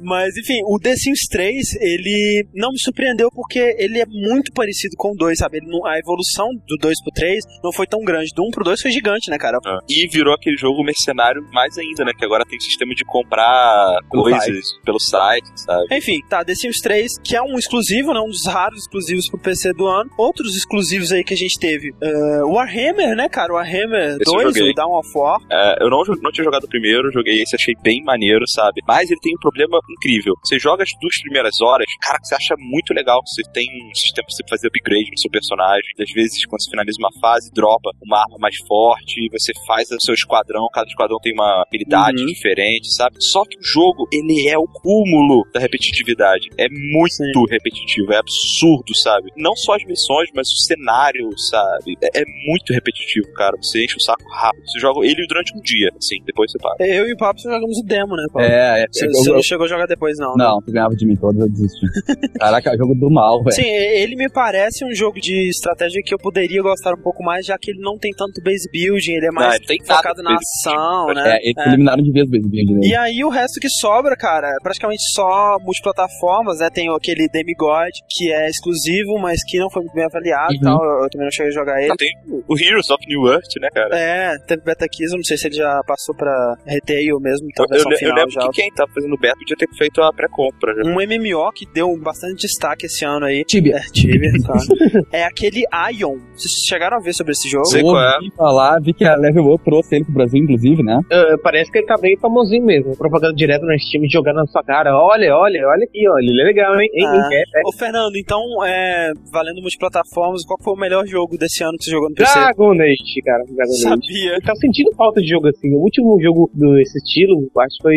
[0.00, 4.94] Mas, enfim, o The Sims 3, ele não me surpreendeu porque ele é muito parecido
[4.96, 5.58] com o 2, sabe?
[5.58, 8.30] Ele não- a evolução do 2 pro 3 não foi tão grande.
[8.34, 9.58] Do 1 pro 2 foi gigante, né, cara?
[9.88, 12.12] E virou aquele jogo mercenário mais ainda, né?
[12.16, 15.94] Que agora tem sistema de comprar Pelo coisas pelo site, sabe?
[15.96, 18.20] Enfim, tá, The Sims 3, que é um exclusivo, né?
[18.20, 20.10] Um dos raros exclusivos pro PC do ano.
[20.18, 21.92] Outros exclusivos aí que a gente teve.
[22.02, 23.52] eh, Warhammer, né, cara?
[23.52, 24.70] Warhammer Eu 2, joguei.
[24.70, 25.38] o Dawn of War.
[25.50, 28.80] É, eu não, não tinha jogado o primeiro, joguei esse, achei bem maneiro, sabe?
[28.86, 30.34] Mas ele tem um problema incrível.
[30.44, 33.20] Você joga as duas primeiras horas, cara, você acha muito legal.
[33.26, 35.90] Você tem um sistema pra você fazer upgrade no seu personagem.
[36.00, 40.00] Às vezes, quando você finaliza uma fase, dropa uma arma mais forte, você faz o
[40.00, 42.26] seu esquadrão, cada esquadrão tem uma habilidade Uhum.
[42.26, 43.16] diferente, sabe?
[43.20, 46.48] Só que o jogo, ele é o cúmulo da repetitividade.
[46.58, 47.44] É muito Sim.
[47.50, 49.30] repetitivo, é absurdo, sabe?
[49.36, 51.96] Não só as missões, mas o cenário, sabe?
[52.02, 53.56] É, é muito repetitivo, cara.
[53.62, 54.62] Você enche o saco rápido.
[54.66, 56.74] Você joga ele durante um dia, assim, depois você para.
[56.86, 58.26] Eu e o Papo jogamos o demo, né?
[58.38, 58.86] É, é.
[58.90, 60.34] Você eu- você eu- não chegou a jogar depois, não.
[60.36, 60.44] né?
[60.44, 61.86] não, tu ganhava de mim todos, eu desisti.
[62.38, 63.54] Caraca, é o jogo do mal, velho.
[63.54, 67.46] Sim, ele me parece um jogo de estratégia que eu poderia gostar um pouco mais,
[67.46, 71.06] já que ele não tem tanto base building, ele é mais Não, focado na ação,
[71.06, 71.20] building.
[71.22, 71.36] né?
[71.36, 72.80] É, eles eliminaram de vez o Base Building, né?
[72.84, 76.68] E aí o resto que sobra, cara, é praticamente só multiplataformas, né?
[76.72, 80.62] Tem aquele Demigod, que é exclusivo, mas que não foi muito bem avaliado e Uhum.
[80.62, 80.84] tal.
[80.84, 81.88] Eu, eu também não cheguei a jogar ele.
[81.88, 82.08] Não, tem
[82.48, 83.98] o Heroes of New Earth, né, cara?
[83.98, 86.32] É, teve Beta Kiss, eu não sei se ele já passou pra
[86.66, 88.40] retail mesmo, então eu, versão eu, eu final lembro já.
[88.40, 90.72] que quem tava fazendo beta podia ter feito a pré-compra.
[90.86, 93.44] Um MMO que deu bastante destaque esse ano aí.
[93.44, 93.76] Tibia.
[93.76, 94.60] É, Tibia, claro.
[95.12, 95.64] é aquele
[95.98, 96.16] Ion.
[96.34, 97.66] Vocês chegaram a ver sobre esse jogo?
[97.66, 98.14] Sei Eu qual é.
[98.16, 100.98] ouvi falar, vi que a Level Up trouxe ele pro Brasil, inclusive, né?
[101.12, 102.96] Ah, parece que ele tá bem famosinho mesmo.
[102.96, 104.96] Propaganda direto no Steam, jogando na sua cara.
[104.96, 106.24] Olha, olha, olha aqui, olha.
[106.24, 106.88] Ele é legal, hein?
[106.94, 107.14] hein, Ah.
[107.32, 107.42] hein?
[107.54, 107.62] É, é.
[107.66, 111.90] Ô, Fernando, então, é, valendo multiplataformas, qual foi o melhor jogo desse ano que você
[111.90, 112.32] jogou no PC?
[112.32, 113.42] Dragon Age, cara.
[113.66, 113.82] Dragon Age.
[113.82, 114.34] Sabia.
[114.34, 115.74] Eu tava sentindo falta de jogo assim.
[115.74, 117.96] O último jogo desse estilo, acho que foi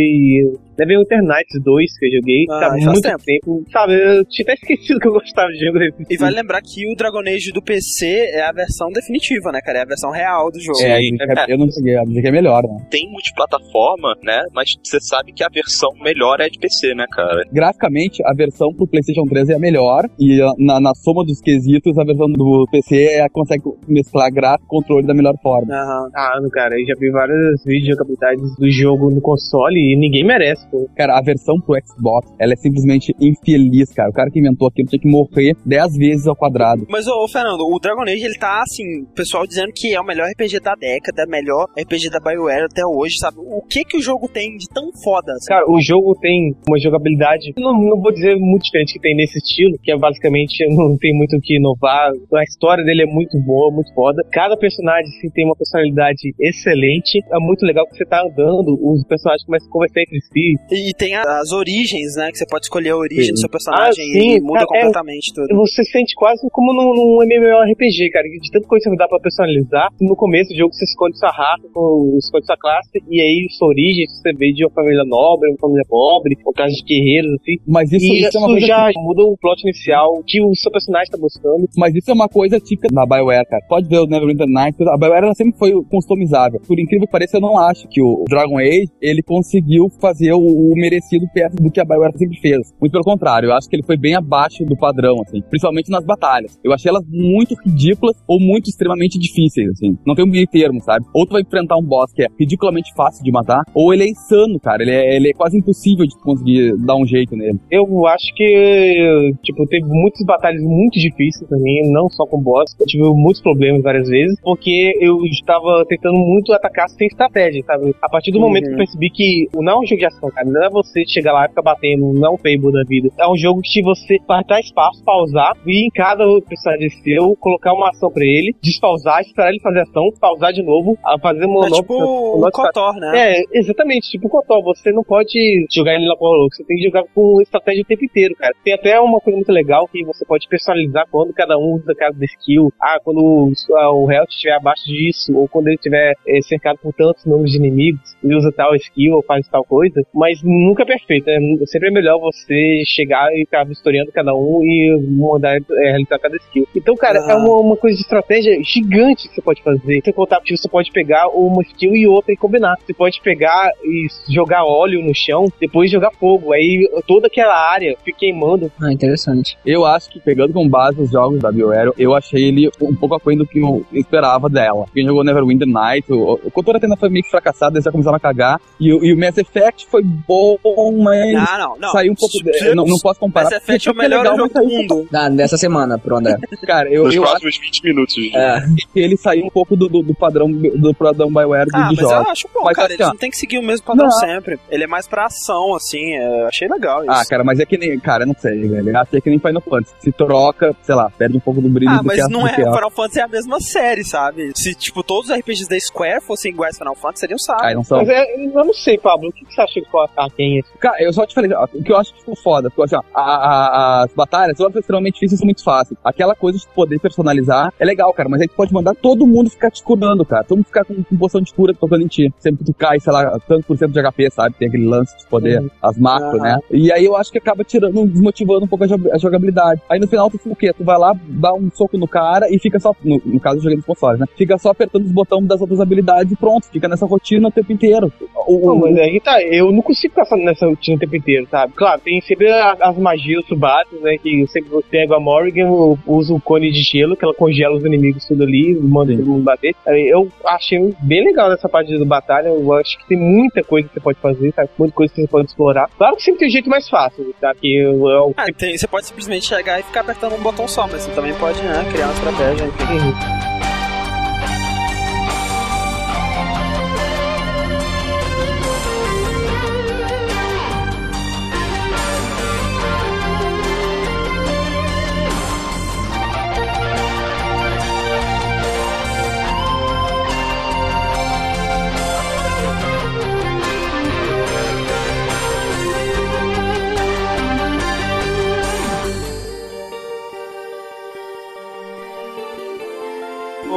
[0.80, 2.46] Neverwinter Nights 2 que eu joguei.
[2.50, 3.24] Ah, tá faz muito tempo.
[3.26, 3.64] tempo.
[3.72, 6.92] Sabe, eu tinha até esquecido que eu gostava de jogo desse E vale lembrar que
[6.92, 9.80] o Dragon Age do PC é a versão definitiva, né, cara?
[9.80, 10.80] É a versão real do jogo.
[10.82, 11.18] É, Sim.
[11.48, 12.88] eu não cheguei, eu dizer que é melhor, né?
[12.90, 14.44] Tem multiplataforma, né?
[14.54, 17.44] Mas você sabe que a versão melhor é de PC, né, cara?
[17.52, 21.42] Graficamente, a versão pro PlayStation 3 é a melhor, e ah, na, na soma dos
[21.42, 25.74] quesitos, a versão do PC é, consegue mesclar gráfico e controle da melhor forma.
[25.74, 26.10] Aham.
[26.16, 30.24] Ah, cara, eu já vi vários vídeos de jogabilidades do jogo no console e ninguém
[30.26, 34.10] merece, Cara, a versão pro Xbox, ela é simplesmente infeliz, cara.
[34.10, 36.86] O cara que inventou aquilo tinha que morrer 10 vezes ao quadrado.
[36.90, 40.06] Mas, ô, Fernando, o Dragon Age, ele tá, assim, o pessoal dizendo que é o
[40.06, 43.38] melhor RPG da década, é o melhor RPG da BioWare até hoje, sabe?
[43.40, 45.34] O que que o jogo tem de tão foda?
[45.34, 45.48] assim?
[45.48, 49.38] Cara, o jogo tem uma jogabilidade, não, não vou dizer muito diferente que tem nesse
[49.38, 52.12] estilo, que é basicamente não tem muito o que inovar.
[52.34, 54.24] A história dele é muito boa, muito foda.
[54.32, 57.20] Cada personagem assim, tem uma personalidade excelente.
[57.32, 60.56] É muito legal que você tá andando, os personagens começam a conversar entre si.
[60.72, 62.30] E tem a- as origens, né?
[62.32, 63.32] Que você pode escolher a origem Sim.
[63.34, 65.56] do seu personagem Ah, sim, e muda cara, é- completamente tudo.
[65.56, 68.28] Você sente quase como num, num MMORPG, cara.
[68.30, 69.90] De tanta coisa que dá pra personalizar.
[70.00, 73.70] No começo do jogo você escolhe sua raça, ou escolhe sua classe, e aí sua
[73.70, 77.58] origem você vê de uma família nobre, uma família pobre, ou caso de guerreiros, assim.
[77.68, 80.72] Mas isso, e isso é uma coisa já muda o plot inicial que o seu
[80.72, 81.68] personagem tá buscando.
[81.78, 83.64] Mas isso é uma coisa típica da BioWare, cara.
[83.68, 86.60] Pode ver o Neverwinter Nights, a BioWare ela sempre foi customizável.
[86.68, 90.49] Por incrível que pareça, eu não acho que o Dragon Age, ele conseguiu fazer o
[90.50, 92.74] o, merecido perto do que a BioWare sempre fez.
[92.80, 96.06] Muito pelo contrário, eu acho que ele foi bem abaixo do padrão, assim, principalmente nas
[96.06, 96.58] batalhas.
[96.64, 99.98] Eu achei elas muito ridículas ou muito extremamente difíceis, assim.
[100.06, 101.06] Não tem um meio termo, sabe?
[101.14, 104.10] Ou tu vai enfrentar um boss que é ridiculamente fácil de matar, ou ele é
[104.10, 104.82] insano, cara.
[104.82, 107.60] Ele é, ele é quase impossível de conseguir dar um jeito nele.
[107.72, 112.76] Eu acho que, tipo, teve muitas batalhas muito difíceis também, não só com boss.
[112.80, 117.96] Eu tive muitos problemas várias vezes, porque eu estava tentando muito atacar sem estratégia, sabe?
[118.02, 120.48] A partir do momento que eu percebi que não é um jogo de ação, cara,
[120.50, 123.10] não é você chegar lá e ficar batendo, não é um Fable da vida.
[123.18, 127.74] É um jogo que você vai dar espaço, pausar, e em cada personagem seu, colocar
[127.74, 131.82] uma ação pra ele, despausar, esperar ele fazer ação, pausar de novo, fazer É monótono.
[131.82, 133.38] tipo o Kotor, né?
[133.38, 136.78] É, exatamente, tipo o Kotor, você não pode jogar ele lá com louco, você tem
[136.78, 138.54] que jogar com estratégia o tempo inteiro, cara.
[138.64, 142.26] Tem até uma coisa muito legal que você pode personalizar quando cada um usa cada
[142.26, 142.72] skill.
[142.82, 146.78] Ah, quando o, ah, o health estiver abaixo disso, ou quando ele estiver eh, cercado
[146.82, 150.84] por tantos números de inimigos, ele usa tal skill ou faz tal coisa, mas nunca
[150.84, 151.38] é perfeito, né?
[151.66, 156.36] Sempre é melhor você chegar e ficar vistoriando cada um e mandar eh, realizar cada
[156.38, 156.68] skill.
[156.76, 157.32] Então, cara, Ah.
[157.32, 160.02] é uma, uma coisa de estratégia gigante que você pode fazer.
[160.04, 162.76] Sem contar que você pode pegar uma skill e outra e combinar.
[162.86, 166.52] Você pode pegar e jogar óleo no chão, depois jogar fogo.
[166.54, 168.72] Aí toda aquela área fica queimando.
[168.82, 169.58] Ah, interessante.
[169.66, 173.16] Eu acho que, pegando como base os jogos da BioWare, eu achei ele um pouco
[173.16, 174.86] aquém do que eu esperava dela.
[174.94, 178.18] Quem jogou Neverwinter Night, o, o Kotor ainda foi meio que fracassado, eles já começaram
[178.18, 178.60] a cagar.
[178.80, 180.58] E, o- e o Mass Effect foi bom,
[181.02, 181.92] mas Ah, não, não.
[181.92, 182.34] saiu um pouco...
[182.44, 183.46] de- não, não posso comparar.
[183.50, 185.08] Mass Effect é o melhor legal, jogo do mundo.
[185.12, 186.38] Da, dessa semana, pro André.
[186.66, 188.16] Cara, eu, Nos eu acho próximos 20 minutos.
[188.34, 188.62] É.
[188.94, 191.96] que ele saiu um pouco do, do, do padrão do padrão BioWare de, Ah, de
[191.96, 192.26] mas jogos.
[192.26, 192.88] eu acho bom, Mas cara.
[192.88, 193.10] assim, Eles ó.
[193.10, 194.12] não tem que seguir o mesmo padrão Não.
[194.12, 194.60] sempre.
[194.70, 196.14] Ele é mais pra ação, assim.
[196.16, 197.12] é, Eu achei legal isso.
[197.12, 198.00] Ah, cara, mas é que nem.
[198.00, 198.98] Cara, eu não sei, velho.
[198.98, 199.94] Achei que nem Final Fantasy.
[200.00, 202.42] Se troca, sei lá, perde um pouco do brilho Ah, do mas que a- não
[202.42, 202.54] do é.
[202.56, 204.52] que a- Final Fantasy é a mesma série, sabe?
[204.56, 207.64] Se, tipo, todos os RPGs da Square fossem iguais a Final Fantasy, seriam saco.
[207.64, 207.98] Ah, não são.
[208.00, 210.64] Mas é, eu não sei, Pablo, o que que você acha que ficou aquém?
[210.80, 212.96] Cara, eu só te falei, ó, o que eu acho que ficou foda, porque assim,
[212.96, 215.98] ó, a- a- as batalhas, são extremamente difíceis são muito fáceis.
[216.04, 219.50] Aquela coisa de poder personalizar é legal, cara, mas aí tu pode mandar todo mundo
[219.50, 220.44] ficar te curando, cara.
[220.44, 222.34] Todo mundo ficar com, com poção de cura tocando em ti.
[222.40, 224.56] Sempre que tu cai, sei lá, tanto por cento de HP, sabe?
[224.58, 225.70] Tem aquele lance de poder, Uhum.
[225.82, 226.44] as macros, Aham.
[226.44, 226.60] né?
[226.72, 229.82] E aí eu acho que acaba tirando, desmotivando um pouco a, jo- a jogabilidade.
[229.90, 230.74] Aí no final tu fica o quê?
[230.74, 233.62] Tu vai lá, dá um soco no cara e fica só, no, no caso eu
[233.64, 234.26] joguei nos consoles, né?
[234.38, 237.72] Fica só apertando os botões das outras habilidades e pronto, fica nessa rotina o tempo
[237.74, 238.12] inteiro.
[238.48, 241.74] O, Não, mas aí tá, eu não consigo ficar nessa rotina o tempo inteiro, sabe?
[241.74, 244.18] Claro, tem sempre as magias, os subatos, né?
[244.18, 245.68] Que eu sempre pego a Morrigan,
[246.06, 249.44] uso o cone de gelo, que ela congela os inimigos tudo ali, manda todo mundo
[249.44, 249.76] bater.
[249.88, 253.94] Eu achei bem legal nessa parte da batalha, eu acho que tem muita coisa que
[253.94, 254.70] você pode fazer, sabe?
[254.78, 255.90] Muita coisa que você pode explorar.
[255.98, 257.54] Claro que sempre tem um jeito mais fácil, tá?
[257.56, 260.84] Que eu, eu, Ah, tem- você pode simplesmente chegar e ficar apertando um botão só,
[260.88, 262.66] mas você também pode, né, criar uma estratégia.
[262.66, 263.59] enfim.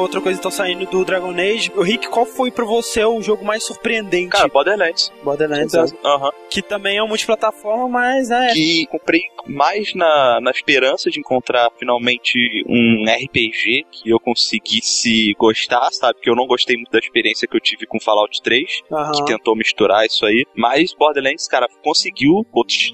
[0.03, 1.73] Outra coisa tá saindo do Dragon Age.
[1.77, 4.31] O Rick, qual foi pra você o jogo mais surpreendente?
[4.31, 5.13] Cara, Borderlands.
[5.23, 5.85] Borderlands, né?
[6.05, 6.31] Aham.
[6.51, 11.69] que também é um multiplataforma, mas né, Que comprei mais na, na esperança de encontrar
[11.79, 12.39] finalmente
[12.69, 16.21] um RPG que eu conseguisse gostar, sabe?
[16.21, 19.13] Que eu não gostei muito da experiência que eu tive com Fallout 3, aham.
[19.13, 20.45] que tentou misturar isso aí.
[20.55, 22.45] Mas Borderlands, cara, conseguiu.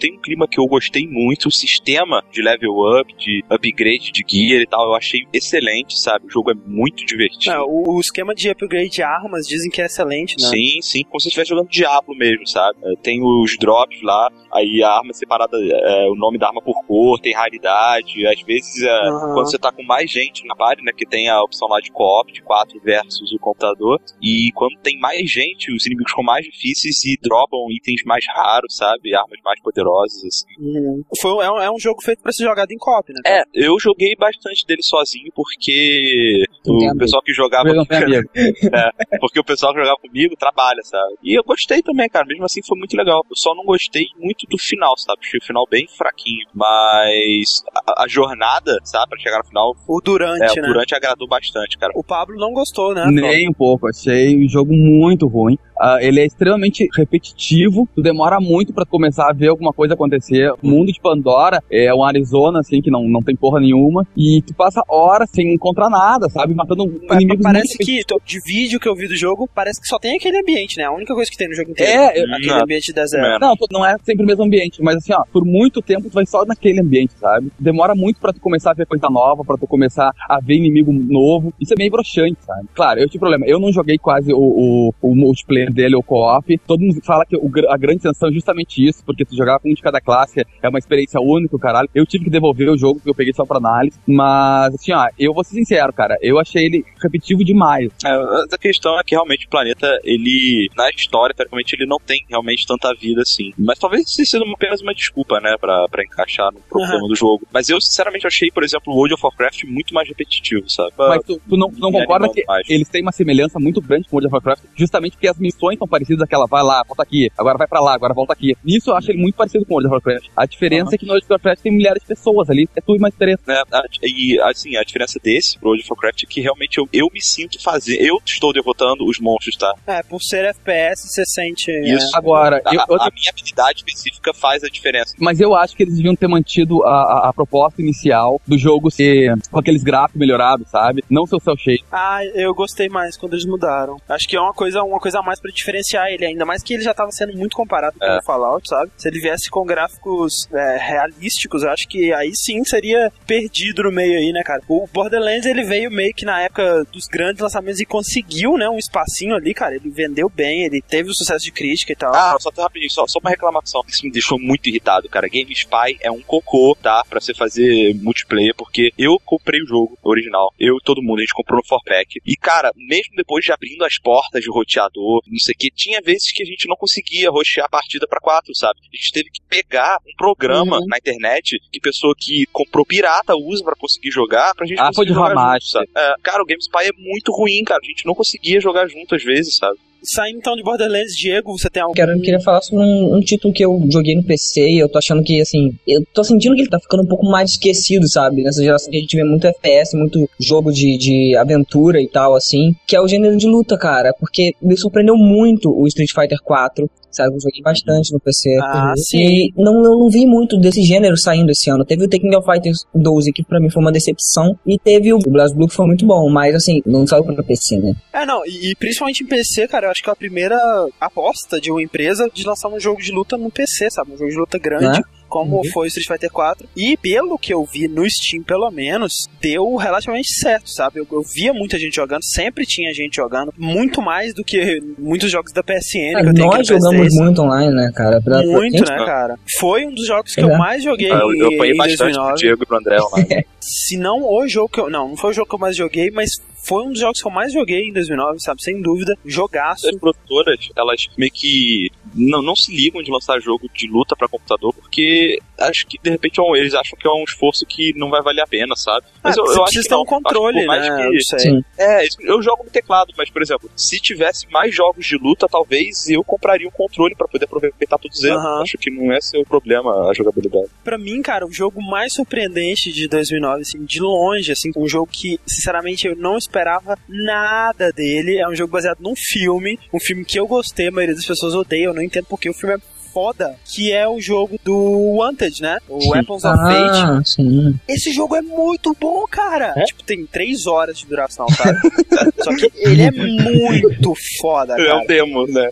[0.01, 1.49] Tem um clima que eu gostei muito.
[1.49, 6.27] O sistema de level up, de upgrade de gear e tal, eu achei excelente, sabe?
[6.27, 7.55] O jogo é muito divertido.
[7.55, 10.49] É, o, o esquema de upgrade de armas dizem que é excelente, né?
[10.49, 12.79] Sim, sim, como se você estivesse jogando Diablo mesmo, sabe?
[12.85, 16.85] É, Tem os drops lá, aí a arma separada, é, o nome da arma por
[16.87, 18.27] cor, tem raridade.
[18.27, 19.35] Às vezes, é, Aham.
[19.35, 20.93] quando você tá com mais gente na party, né?
[20.97, 24.01] Que tem a opção lá de co-op, de 4 versus o computador.
[24.23, 28.77] E quando tem mais gente, os inimigos ficam mais difíceis e dropam itens mais raros,
[28.77, 29.15] sabe?
[29.15, 30.47] Armas mais poderosas, assim.
[30.59, 31.03] Uhum.
[31.21, 33.21] Foi, é, um, é um jogo feito pra ser jogado em co-op, né?
[33.27, 37.69] É, eu joguei bastante dele sozinho porque Não tem o pessoal que jogava.
[37.69, 37.87] Amigo.
[39.21, 41.15] Porque o pessoal que jogava comigo trabalha, sabe?
[41.23, 42.27] E eu gostei também, cara.
[42.27, 43.23] Mesmo assim foi muito legal.
[43.29, 45.21] Eu só não gostei muito do final, sabe?
[45.23, 46.47] Achei o final bem fraquinho.
[46.55, 49.11] Mas a, a jornada, sabe?
[49.11, 50.69] Pra chegar no final, O Durante, é, o né?
[50.69, 51.93] Durante agradou bastante, cara.
[51.95, 53.07] O Pablo não gostou, né?
[53.11, 55.59] Nem um pouco, achei o jogo muito ruim.
[55.81, 60.51] Ah, ele é extremamente repetitivo, tu demora muito pra começar a ver alguma coisa acontecer.
[60.63, 64.43] O mundo de Pandora é um Arizona, assim, que não, não tem porra nenhuma, e
[64.43, 66.55] tu passa horas sem encontrar nada, sabe?
[66.55, 69.99] Matando Pa- inimigos Parece que, de vídeo que eu vi do jogo, parece que só
[69.99, 70.85] tem aquele ambiente, né?
[70.85, 71.93] A única coisa que tem no jogo inteiro.
[71.93, 72.63] É, eu- aquele Não.
[72.63, 73.25] ambiente deserto.
[73.27, 73.39] É.
[73.39, 76.27] Não, não é sempre o mesmo ambiente, mas assim, ó, por muito tempo tu vai
[76.27, 77.51] só naquele ambiente, sabe?
[77.59, 80.93] Demora muito pra tu começar a ver coisa nova, pra tu começar a ver inimigo
[80.93, 81.53] novo.
[81.61, 82.67] Isso é meio broxante, sabe?
[82.75, 83.47] Claro, eu tive problema.
[83.47, 86.59] Eu não joguei quase o, o, o multiplayer dele, o co-op.
[86.67, 89.71] Todo mundo fala que o a grande sensação é justamente isso, porque tu jogar com
[89.71, 91.89] um de cada classe é uma experiência única, o caralho.
[91.95, 93.99] Eu tive que devolver o jogo, porque eu peguei só pra análise.
[94.07, 96.17] Mas, assim, ó, eu vou ser sincero, cara.
[96.21, 97.91] Eu achei ele repetitivo demais.
[98.05, 102.25] É, a questão é que realmente o planeta, ele, na história, teoricamente, ele não tem
[102.29, 103.53] realmente tanta vida assim.
[103.59, 107.47] Mas talvez isso sido apenas uma desculpa, né, pra, pra encaixar no problema do jogo.
[107.53, 110.93] Mas eu, sinceramente, achei, por exemplo, o World of Warcraft muito mais repetitivo, sabe?
[110.97, 112.69] Mas tu, tu não, tu não concorda que mais.
[112.69, 115.87] eles têm uma semelhança muito grande com World of Warcraft, justamente porque as missões são
[115.89, 118.55] parecidas aquela, vai lá, volta aqui, agora vai pra lá, agora volta aqui.
[118.65, 120.31] Nisso eu acho ele muito parecido com World of Warcraft.
[120.37, 122.97] A diferença é que no World of Warcraft tem milhares de pessoas ali, é tu
[122.97, 123.39] e mais três.
[123.47, 123.63] né,
[124.03, 127.21] e assim, a diferença desse pro World of Warcraft é que realmente eu, eu me
[127.21, 129.73] sinto fazer, eu estou derrotando os monstros, tá?
[129.87, 131.71] É, por ser FPS, você sente.
[131.71, 132.11] é, Isso.
[132.17, 135.15] Agora, A, eu- a outra- minha habilidade específica faz a diferença.
[135.19, 138.91] mas eu acho que eles deviam ter mantido a, a- a proposta inicial do jogo
[138.91, 141.05] ser com aqueles gráficos melhorados, sabe?
[141.11, 141.85] Não seu cel shade.
[141.91, 143.97] Ah, eu gostei mais quando eles mudaram.
[144.09, 146.75] Acho que é uma coisa, uma coisa a mais pra diferenciar ele, ainda mais que
[146.75, 148.19] ele já tava sendo muito comparado com É.
[148.19, 148.91] o Fallout, sabe?
[148.97, 153.93] Se ele viesse com gráficos é, realísticos, eu acho que aí sim seria perdido no
[153.93, 154.63] meio aí, né, cara?
[154.69, 158.79] O Borderlands ele veio meio que na época dos grandes lançamentos e conseguiu, né, um
[158.79, 159.75] espacinho ali, cara.
[159.77, 162.15] Ele vendeu bem, ele teve o sucesso de crítica e tal.
[162.15, 163.83] Ah, só tá rapidinho, só, só uma reclamação.
[163.89, 165.29] Isso me deixou muito irritado, cara.
[165.29, 167.03] Game Spy é um cocô, tá?
[167.09, 170.53] Pra você fazer multiplayer, porque eu comprei o jogo original.
[170.59, 172.21] Eu e todo mundo, a gente comprou no 4Pack.
[172.27, 176.01] E, cara, mesmo depois de abrindo as portas de roteador, não sei o que, tinha
[176.03, 178.79] vezes que a gente não conseguia rotear a partida pra 4, sabe?
[178.93, 180.87] A gente teve que pegar um programa Uhum.
[180.89, 185.07] na internet que pessoa que comprou pirata usa pra conseguir jogar, pra gente Ah, foi
[185.07, 185.89] conseguir de jogar junto, sabe?
[185.97, 187.81] É, cara, o Game Spy é muito ruim, cara.
[187.83, 189.79] A gente não conseguia jogar junto às vezes, sabe?
[190.03, 191.95] Saindo então de Borderlands, Diego, você tem algo.
[191.95, 194.99] Quero, queria falar sobre um, um título que eu joguei no PC e eu tô
[194.99, 198.43] achando que, assim, eu tô sentindo que ele tá ficando um pouco mais esquecido, sabe?
[198.43, 202.35] Nessa geração que a gente vê muito FPS, muito jogo de, de aventura e tal,
[202.35, 206.39] assim, que é o gênero de luta, cara, porque me surpreendeu muito o Street Fighter
[206.43, 206.89] 4.
[207.11, 208.59] Sabe, eu joguei bastante no PC.
[208.63, 209.19] Ah, sim.
[209.19, 211.85] E não, não, não vi muito desse gênero saindo esse ano.
[211.85, 214.59] Teve o Tekken of Fighters 12, que pra mim foi uma decepção.
[214.67, 216.29] E teve o BlazBlue, que foi muito bom.
[216.29, 217.95] Mas, assim, não saiu pra PC, né?
[218.13, 220.59] É, não, e, e principalmente em PC, cara, eu acho que é a primeira
[221.01, 224.13] aposta de uma empresa de lançar um jogo de luta no PC, sabe?
[224.13, 224.99] Um jogo de luta grande.
[224.99, 225.03] Né?
[225.29, 225.65] Como Uhum.
[225.73, 226.69] foi o Street Fighter 4.
[226.77, 231.01] E pelo que eu vi no Steam, pelo menos, deu relativamente certo, sabe?
[231.01, 235.31] Eu, eu via muita gente jogando, sempre tinha gente jogando, muito mais do que muitos
[235.31, 238.21] jogos da PSN que eu tenho Nós jogamos muito online, né, cara?
[238.23, 239.35] Pra- Muito, gente- né, cara?
[239.59, 240.45] Foi um dos jogos que É.
[240.45, 242.35] eu mais joguei Ah, eu, eu apanhei em bastante pro 2009.
[242.39, 243.09] Diego e pro André lá.
[243.69, 244.89] Se não o jogo que eu.
[244.91, 246.31] Não, não foi o jogo que eu mais joguei, mas
[246.65, 248.63] foi um dos jogos que eu mais joguei em 2009, sabe?
[248.63, 249.15] Sem dúvida.
[249.25, 249.89] Jogaço.
[249.89, 254.27] As produtoras, elas meio que não, não se ligam de lançar jogo de luta pra
[254.29, 257.93] computador, porque acho que de repente é um- eles acham que é um esforço que
[257.97, 259.07] não vai valer a pena, sabe?
[259.23, 260.01] Ah, você acho precisa que ter não.
[260.01, 260.97] um Acho que controle, por mais né?
[261.11, 261.41] que- Isso aí.
[261.41, 261.65] Sim.
[261.79, 266.09] É, eu jogo no teclado, mas, por exemplo, se tivesse mais jogos de luta, talvez
[266.09, 268.37] eu compraria um controle pra poder aproveitar todos eles.
[268.37, 268.63] Aham.
[268.63, 270.67] Acho que não é seu problema a jogabilidade.
[270.83, 275.09] Pra mim, cara, o jogo mais surpreendente de 2009, assim, de longe, assim, um jogo
[275.11, 278.39] que, sinceramente, eu não esperava nada dele.
[278.39, 281.55] É um jogo baseado num filme, um filme que eu gostei, a maioria das pessoas
[281.55, 282.79] odeia, eu não entendo porque o filme é
[283.13, 285.79] foda, que é o jogo do Wanted, né?
[285.89, 286.99] O Weapons of Fate.
[287.05, 287.79] Ah, sim.
[287.89, 289.73] Esse jogo é muito bom, cara.
[289.87, 291.79] Tipo, tem três horas de duração, sabe?
[292.43, 294.99] Só que ele é muito foda, É cara.
[294.99, 295.69] um demo, né?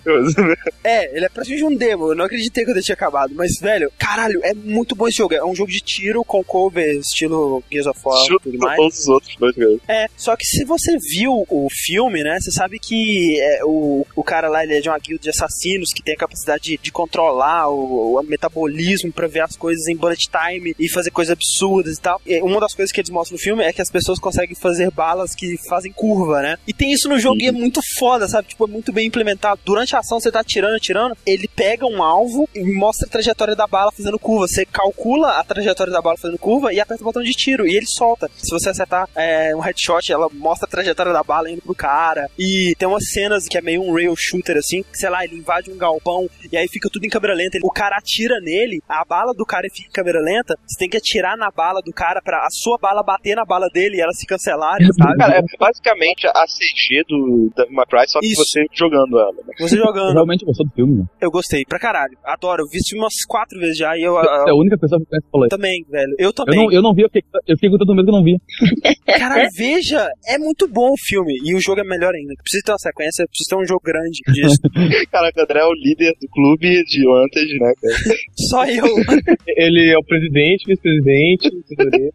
[0.85, 2.11] É, ele é praticamente um demo.
[2.11, 3.33] Eu não acreditei quando ele tinha acabado.
[3.35, 5.35] Mas, velho, caralho, é muito bom esse jogo.
[5.35, 8.77] É um jogo de tiro com cover, estilo Gears of War e Chuta tudo mais.
[8.77, 9.81] todos os outros dois jogos.
[9.89, 14.23] É, só que se você viu o filme, né, você sabe que é, o, o
[14.23, 16.93] cara lá, ele é de uma guilda de assassinos que tem a capacidade de, de
[16.93, 17.26] controlar
[17.69, 22.01] o, o metabolismo pra ver as coisas em bullet time e fazer coisas absurdas e
[22.01, 22.21] tal.
[22.27, 24.91] E uma das coisas que eles mostram no filme é que as pessoas conseguem fazer
[24.91, 26.59] balas que fazem curva, né?
[26.67, 28.49] E tem isso no jogo e é muito foda, sabe?
[28.49, 29.61] Tipo, é muito bem implementado.
[29.65, 33.55] Durante a ação, você tá atirando, atirando, ele pega um alvo e mostra a trajetória
[33.55, 34.47] da bala fazendo curva.
[34.47, 37.77] Você calcula a trajetória da bala fazendo curva e aperta o botão de tiro e
[37.77, 38.31] ele solta.
[38.37, 42.31] Se você acertar é, um headshot, ela mostra a trajetória da bala indo pro cara.
[42.39, 45.37] E tem umas cenas que é meio um rail shooter assim, que sei lá, ele
[45.37, 47.59] invade um galpão e aí fica tudo em câmera lenta.
[47.63, 50.55] O cara atira nele, a bala do cara fica em câmera lenta.
[50.67, 53.69] Você tem que atirar na bala do cara pra a sua bala bater na bala
[53.73, 55.17] dele e elas se cancelarem, sabe?
[55.17, 58.45] Cara, é basicamente a CG do Devil May Cry, só que Isso.
[58.45, 59.33] você jogando ela.
[59.33, 59.55] Né?
[59.59, 60.13] Você Eu jogando.
[60.13, 61.05] realmente gostou do filme, né?
[61.21, 62.17] Eu gostei pra caralho.
[62.25, 62.63] Adoro.
[62.65, 65.01] Eu vi esse filme umas quatro vezes já e eu, Você é a única pessoa
[65.01, 65.57] que conhece que falou isso.
[65.57, 66.15] também, velho.
[66.19, 66.57] Eu Eu também.
[66.59, 68.37] não, eu não vi, eu fiquei, eu fiquei com tanto medo que eu não vi.
[69.19, 71.35] Caralho, veja, é muito bom o filme.
[71.45, 72.35] E o jogo é melhor ainda.
[72.43, 74.57] Precisa ter uma sequência, precisa ter um jogo grande disso.
[75.11, 77.97] Caraca, o André é o líder do clube de Wanted, né, cara?
[78.51, 78.85] Só eu.
[79.57, 81.51] Ele é o presidente, vice-presidente.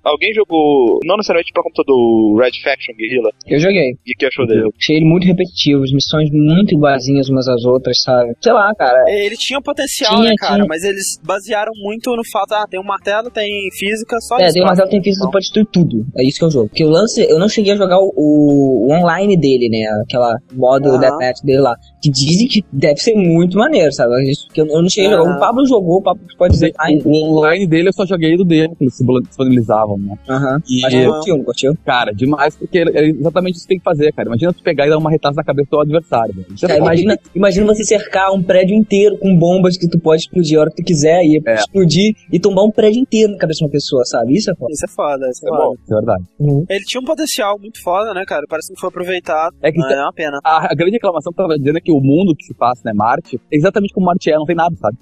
[0.04, 3.30] Alguém jogou, não necessariamente pra computador, Red Faction Guerrilla?
[3.48, 3.92] Eu joguei.
[4.06, 4.70] E o que achou dele?
[4.80, 8.34] Achei ele muito repetitivo, as missões muito iguaizinhas umas às outras, sabe?
[8.42, 9.04] Sei lá, cara.
[9.08, 10.56] Ele tinha potencial, Tinha, né, cara?
[10.56, 10.66] tinha.
[10.68, 14.62] Mas eles basearam muito no fato, ah, tem um martelo, tem física, só É, tem
[14.62, 16.06] o martelo, tem física, você pode destruir tudo.
[16.18, 16.70] É isso que é o jogo.
[16.70, 19.84] Porque o lance, eu não cheguei a jogar o, o- online dele, né?
[20.04, 21.00] Aquela modo Aham.
[21.00, 21.76] deathmatch dele lá.
[22.02, 24.12] Que dizem que deve ser muito maneiro, sabe?
[24.30, 25.36] Isso que eu, eu não cheguei a jogar.
[25.36, 26.73] O Pablo jogou, o Pablo pode dizer.
[27.05, 30.17] O, o online dele eu só joguei do dele, que eles disponibilizavam, né?
[30.29, 30.61] Aham.
[30.82, 31.77] Mas não curtiu, não curtiu?
[31.86, 34.27] cara, demais, porque é exatamente isso que tem que fazer, cara.
[34.29, 37.84] Imagina tu pegar e dar uma retaça na cabeça do adversário, Cara, imagina, imagina você
[37.84, 41.21] cercar um prédio inteiro com bombas que tu pode explodir a hora que tu quiser
[41.23, 41.55] e É.
[41.55, 44.34] explodir e tombar um prédio inteiro na cabeça de uma pessoa, sabe?
[44.36, 44.71] Isso é foda.
[44.73, 45.63] Isso é foda, isso é, É foda.
[45.63, 45.73] bom.
[45.84, 46.23] Isso é verdade.
[46.69, 48.43] Ele tinha um potencial muito foda, né, cara?
[48.49, 49.55] Parece que não foi aproveitado.
[49.61, 50.39] É que Não, é uma pena.
[50.43, 52.82] a, a grande reclamação que eu tava dizendo é que o mundo que se passa,
[52.86, 54.97] né, Marte, é exatamente como Marte é, não tem nada, sabe?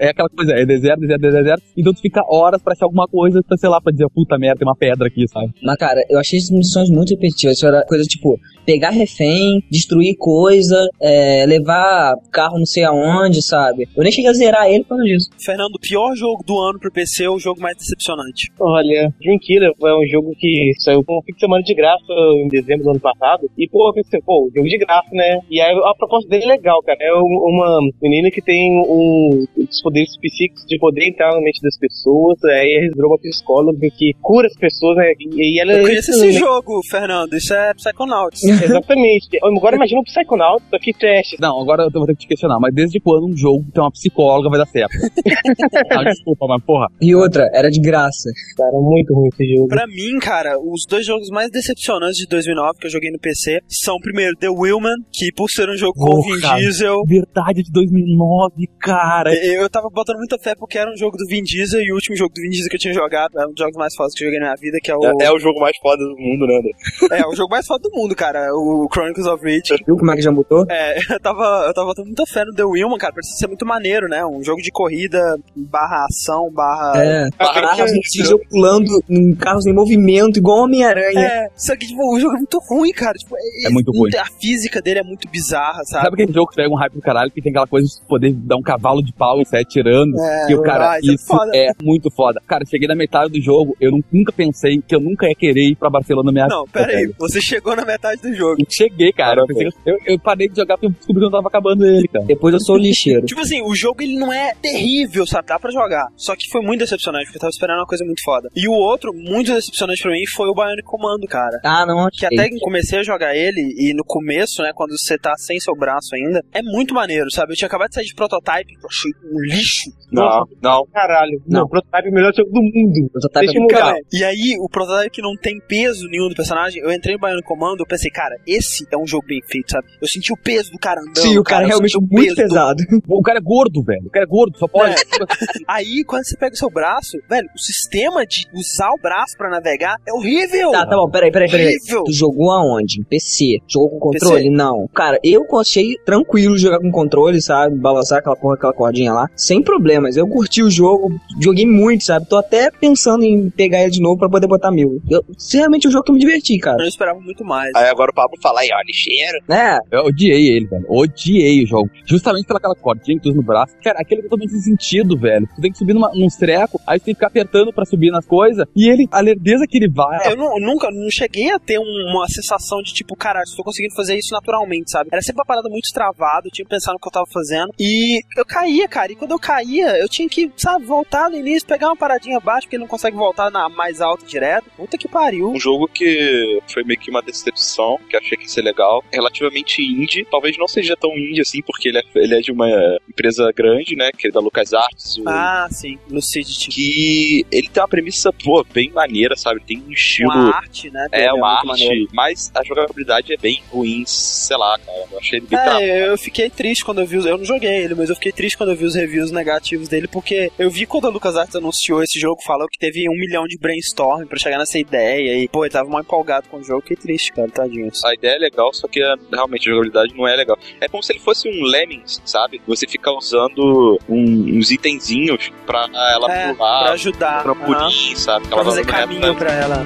[0.00, 1.62] É, é aquela coisa, é deserto, deserto, deserto.
[1.76, 4.58] Então tu fica horas pra achar alguma coisa, pra, sei lá, pra dizer, puta merda,
[4.58, 5.52] tem uma pedra aqui, sabe?
[5.62, 7.56] Mas, cara, eu achei essas missões muito repetitivas.
[7.56, 8.38] Isso era coisa tipo,
[8.68, 13.88] pegar refém, destruir coisa, é, levar carro não sei aonde, sabe?
[13.96, 15.30] Eu nem cheguei a zerar ele por causa disso.
[15.42, 18.52] Fernando, o pior jogo do ano pro PC é o jogo mais decepcionante.
[18.60, 22.12] Olha, Dream Killer é um jogo que saiu com um fim de semana de graça
[22.44, 23.48] em dezembro do ano passado.
[23.56, 25.40] E, pô, eu pensei, pô, jogo de graça, né?
[25.50, 26.98] E aí a proposta dele é legal, cara.
[27.00, 31.62] É um- uma menina que tem um, os poderes psíquicos de poder entrar na mente
[31.62, 32.36] das pessoas.
[32.44, 35.12] Aí eles virou uma psicóloga que cura as pessoas, né?
[35.18, 36.38] E, e ela Eu conheço ensina, esse né?
[36.46, 37.32] jogo, Fernando.
[37.34, 38.40] Isso é Psychonauts.
[38.64, 39.38] Exatamente.
[39.42, 41.36] Agora imagina um Psychonaut, só que trash.
[41.40, 43.90] Não, agora eu vou ter que te questionar, mas desde quando um jogo tem uma
[43.90, 44.92] psicóloga vai dar certo?
[45.92, 46.88] ah, desculpa, mas porra.
[47.00, 48.30] E outra, era de graça.
[48.56, 49.68] Cara, muito ruim esse jogo.
[49.68, 53.60] Pra mim, cara, os dois jogos mais decepcionantes de 2009 que eu joguei no PC
[53.68, 56.38] são, primeiro, The Willman, que por ser um jogo com o Vin.
[56.58, 59.32] Diesel, Verdade de 2009, cara.
[59.34, 61.94] eu eu tava botando muita fé porque era um jogo do Vin Diesel e o
[61.94, 64.14] último jogo do Vin Diesel que eu tinha jogado é um dos jogos mais fodas
[64.14, 65.04] que eu joguei na minha vida, que é o.
[65.04, 67.18] É, é o jogo mais foda do mundo, né, André?
[67.20, 68.47] É, o jogo mais foda do mundo, cara.
[68.52, 69.74] O Chronicles of Ridge.
[69.86, 70.64] Viu como é que já botou?
[70.70, 73.12] É, eu tava, eu tava muita fé no The Willman, cara.
[73.12, 74.24] Parece ser muito maneiro, né?
[74.24, 76.92] Um jogo de corrida, barra ação, barra.
[77.02, 81.20] É, carros que- no diesel pulando em carros em movimento, igual Homem-Aranha.
[81.20, 83.14] É, só que, tipo, o jogo é muito ruim, cara.
[83.14, 83.34] Tipo,
[83.66, 84.10] É muito ruim.
[84.16, 86.04] A física dele é muito bizarra, sabe?
[86.04, 88.32] Sabe aquele jogo que pega um hype do caralho que tem aquela coisa de poder
[88.32, 90.18] dar um cavalo de pau e sair atirando?
[90.20, 91.50] É, e o cara, ah, isso é isso foda.
[91.54, 92.40] é muito foda.
[92.46, 95.70] Cara, cheguei na metade do jogo, eu nu- nunca pensei que eu nunca ia querer
[95.70, 97.12] ir pra Barcelona na minha Não, pera aí.
[97.18, 98.56] Você chegou na metade do jogo.
[98.60, 99.42] Eu Cheguei, cara.
[99.48, 102.24] Eu, eu, eu parei de jogar porque eu descobri que eu tava acabando ele, cara.
[102.24, 103.26] Depois eu sou o lixeiro.
[103.26, 105.48] Tipo assim, o jogo ele não é terrível, sabe?
[105.48, 106.06] Dá pra jogar.
[106.16, 108.48] Só que foi muito decepcionante, porque eu tava esperando uma coisa muito foda.
[108.54, 111.60] E o outro, muito decepcionante pra mim, foi o Bionic Commando, cara.
[111.64, 115.18] Ah, não, Que até que comecei a jogar ele, e no começo, né, quando você
[115.18, 117.52] tá sem seu braço ainda, é muito maneiro, sabe?
[117.52, 119.90] Eu tinha acabado de sair de prototype, eu achei um lixo.
[120.10, 120.86] Não, não.
[120.92, 121.42] Caralho.
[121.46, 121.60] Não.
[121.60, 123.10] Não, o prototype é o melhor jogo do mundo.
[123.10, 123.78] Prototype Deixa é eu mudar.
[123.78, 127.20] Cara, e aí, o prototype que não tem peso nenhum do personagem, eu entrei no
[127.20, 129.86] Bionic Commando, eu pensei, cara, esse é um jogo bem feito, sabe?
[130.02, 131.18] Eu senti o peso do cara andando.
[131.18, 132.82] Sim, o cara é realmente o muito peso do- pesado.
[133.08, 134.06] O cara é gordo, velho.
[134.06, 134.94] O cara é gordo, só pode.
[135.68, 139.48] Aí, quando você pega o seu braço, velho, o sistema de usar o braço pra
[139.50, 140.70] navegar é horrível.
[140.72, 141.66] Tá, tá bom, peraí, peraí, peraí.
[141.66, 142.04] Horrível.
[142.04, 143.00] Tu jogou aonde?
[143.00, 143.58] Em PC?
[143.68, 144.44] Jogou com controle?
[144.44, 144.50] PC.
[144.50, 144.88] Não.
[144.94, 147.76] Cara, eu achei tranquilo jogar com controle, sabe?
[147.76, 149.28] Balançar aquela porra, aquela cordinha lá.
[149.36, 150.16] Sem problemas.
[150.16, 151.10] Eu curti o jogo,
[151.40, 152.26] joguei muito, sabe?
[152.28, 155.00] Tô até pensando em pegar ele de novo pra poder botar mil.
[155.10, 156.82] Eu, realmente é um jogo que eu me diverti, cara.
[156.82, 157.70] Eu esperava muito mais.
[157.74, 159.38] Aí agora o Pablo fala aí, ó, lixeiro.
[159.50, 160.84] É, Eu odiei ele, velho.
[160.88, 161.90] Odiei o jogo.
[162.06, 163.74] Justamente pelaquela cordinha que tu usa no braço.
[163.82, 165.46] Cara, aquele que totalmente sem sentido, velho.
[165.54, 168.10] Tu tem que subir numa, num treco, aí tu tem que ficar apertando pra subir
[168.10, 168.66] nas coisas.
[168.76, 170.30] E ele, a lerdeza que ele vai.
[170.30, 173.94] Eu não- nunca, não cheguei a ter um- uma sensação de tipo, caralho, estou conseguindo
[173.94, 175.08] fazer isso naturalmente, sabe?
[175.12, 177.72] Era sempre uma parada muito travada, eu tinha que pensar no que eu tava fazendo.
[177.78, 179.12] E eu caía, cara.
[179.12, 182.62] E quando eu caía, eu tinha que, sabe, voltar no início, pegar uma paradinha abaixo,
[182.66, 184.66] porque ele não consegue voltar na mais alta direto.
[184.76, 185.50] Puta que pariu.
[185.50, 189.04] Um jogo que foi meio que uma decepção, que achei que ia ser legal.
[189.12, 190.26] Relativamente indie.
[190.30, 192.68] Talvez não seja tão indie assim, porque ele é, ele é de uma
[193.08, 194.10] empresa grande, né?
[194.16, 195.18] Que é da LucasArts.
[195.18, 196.68] o- Ah, sim, Lucidity.
[196.70, 199.60] Que ele tem uma premissa, pô, bem maneira, sabe?
[199.66, 200.30] Tem um estilo.
[200.30, 201.06] Uma arte, né?
[201.12, 202.08] É dele, uma arte, maneiro.
[202.12, 204.98] mas a jogabilidade é bem ruim, sei lá, cara.
[205.10, 205.80] Eu achei ele bizarro.
[205.80, 207.26] É, eu fiquei triste quando eu vi os.
[207.26, 210.06] Eu não joguei ele, mas eu fiquei triste quando eu vi os reviews negativos dele,
[210.08, 213.58] porque eu vi quando a LucasArts anunciou esse jogo, falou que teve um milhão de
[213.58, 216.96] brainstorm pra chegar nessa ideia, e, pô, ele tava mal empolgado com o jogo, fiquei
[216.96, 217.87] triste, cara, tadinho.
[218.04, 220.58] A ideia é legal, só que é, realmente a jogabilidade não é legal.
[220.80, 222.60] É como se ele fosse um Lemmings, sabe?
[222.66, 227.34] Você fica usando um- uns itenzinhos pra ela É, pular, pra ajudar.
[227.34, 228.42] aham, trampolim, sabe?
[228.44, 229.84] Que pra ela fazer caminho pra ela.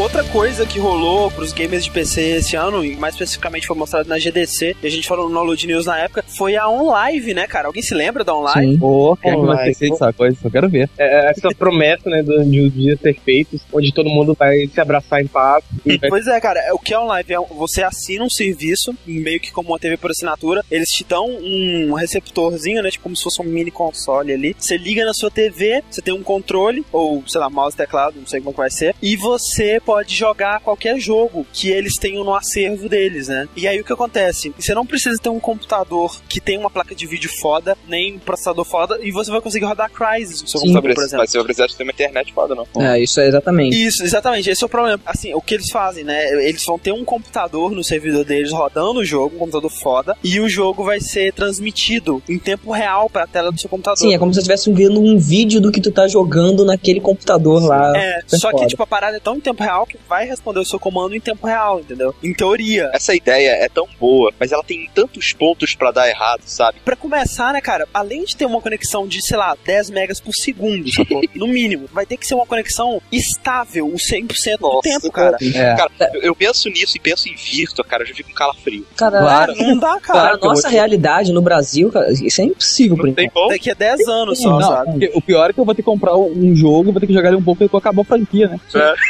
[0.00, 4.08] Outra coisa que rolou pros gamers de PC esse ano, e mais especificamente foi mostrado
[4.08, 7.46] na GDC, e a gente falou no Download News na época, foi a OnLive, né,
[7.46, 7.66] cara?
[7.68, 8.72] Alguém se lembra da OnLive?
[8.72, 8.78] Sim.
[8.78, 9.70] Pô, quem é que vai Online.
[9.72, 10.36] esquecer dessa coisa?
[10.40, 10.88] Só quero ver.
[10.96, 15.20] É, essa promessa, né, do- de os dias perfeitos, onde todo mundo vai se abraçar
[15.20, 15.62] em paz.
[15.84, 16.08] E vai...
[16.08, 17.34] Pois é, cara, é- o que é OnLive?
[17.34, 21.26] É, você assina um serviço, meio que como uma TV por assinatura, eles te dão
[21.28, 25.30] um receptorzinho, né, tipo como se fosse um mini console ali, você liga na sua
[25.30, 28.70] TV, você tem um controle, ou, sei lá, mouse, teclado, não sei como que vai
[28.70, 33.48] ser, e você pode jogar qualquer jogo que eles tenham no acervo deles, né?
[33.56, 34.54] E aí o que acontece?
[34.56, 38.18] Você não precisa ter um computador que tem uma placa de vídeo foda, nem um
[38.20, 40.68] processador foda, e você vai conseguir rodar Crysis no seu Sim.
[40.68, 41.18] computador, por exemplo.
[41.18, 42.68] Mas você vai precisar de ter uma internet foda, não.
[42.80, 43.84] É, isso é exatamente.
[43.84, 45.00] Isso, exatamente, esse é o problema.
[45.04, 46.24] Assim, o que eles fazem, né?
[46.48, 50.38] Eles vão ter um computador no servidor deles rodando o jogo, um computador foda, e
[50.38, 53.98] o jogo vai ser transmitido em tempo real pra tela do seu computador.
[53.98, 57.00] Sim, é como se você estivesse vendo um vídeo do que tu tá jogando naquele
[57.00, 57.92] computador lá.
[57.96, 58.66] É, só que, foda.
[58.68, 61.20] tipo, a parada é tão em tempo real que vai responder o seu comando em
[61.20, 62.14] tempo real, entendeu?
[62.22, 62.90] Em teoria.
[62.92, 66.78] Essa ideia é tão boa, mas ela tem tantos pontos pra dar errado, sabe?
[66.84, 70.32] Pra começar, né, cara, além de ter uma conexão de, sei lá, 10 megas por
[70.32, 71.20] segundo, sacou?
[71.34, 75.36] no mínimo, vai ter que ser uma conexão estável, o 100% do Nossa, tempo, cara.
[75.42, 75.74] É.
[75.76, 78.86] Cara, eu, eu penso nisso e penso em Virtua, cara, eu já fico com calafrio.
[78.96, 79.54] Cara, Claro.
[79.56, 80.36] Não dá, cara.
[80.38, 83.44] nossa realidade no Brasil, cara, isso é impossível por Não tem enquanto.
[83.44, 83.52] como.
[83.52, 85.10] Daqui a 10 anos só, não, sabe?
[85.14, 87.28] o pior é que eu vou ter que comprar um jogo, vou ter que jogar
[87.28, 88.60] ele um pouco e acabou a franquia, né?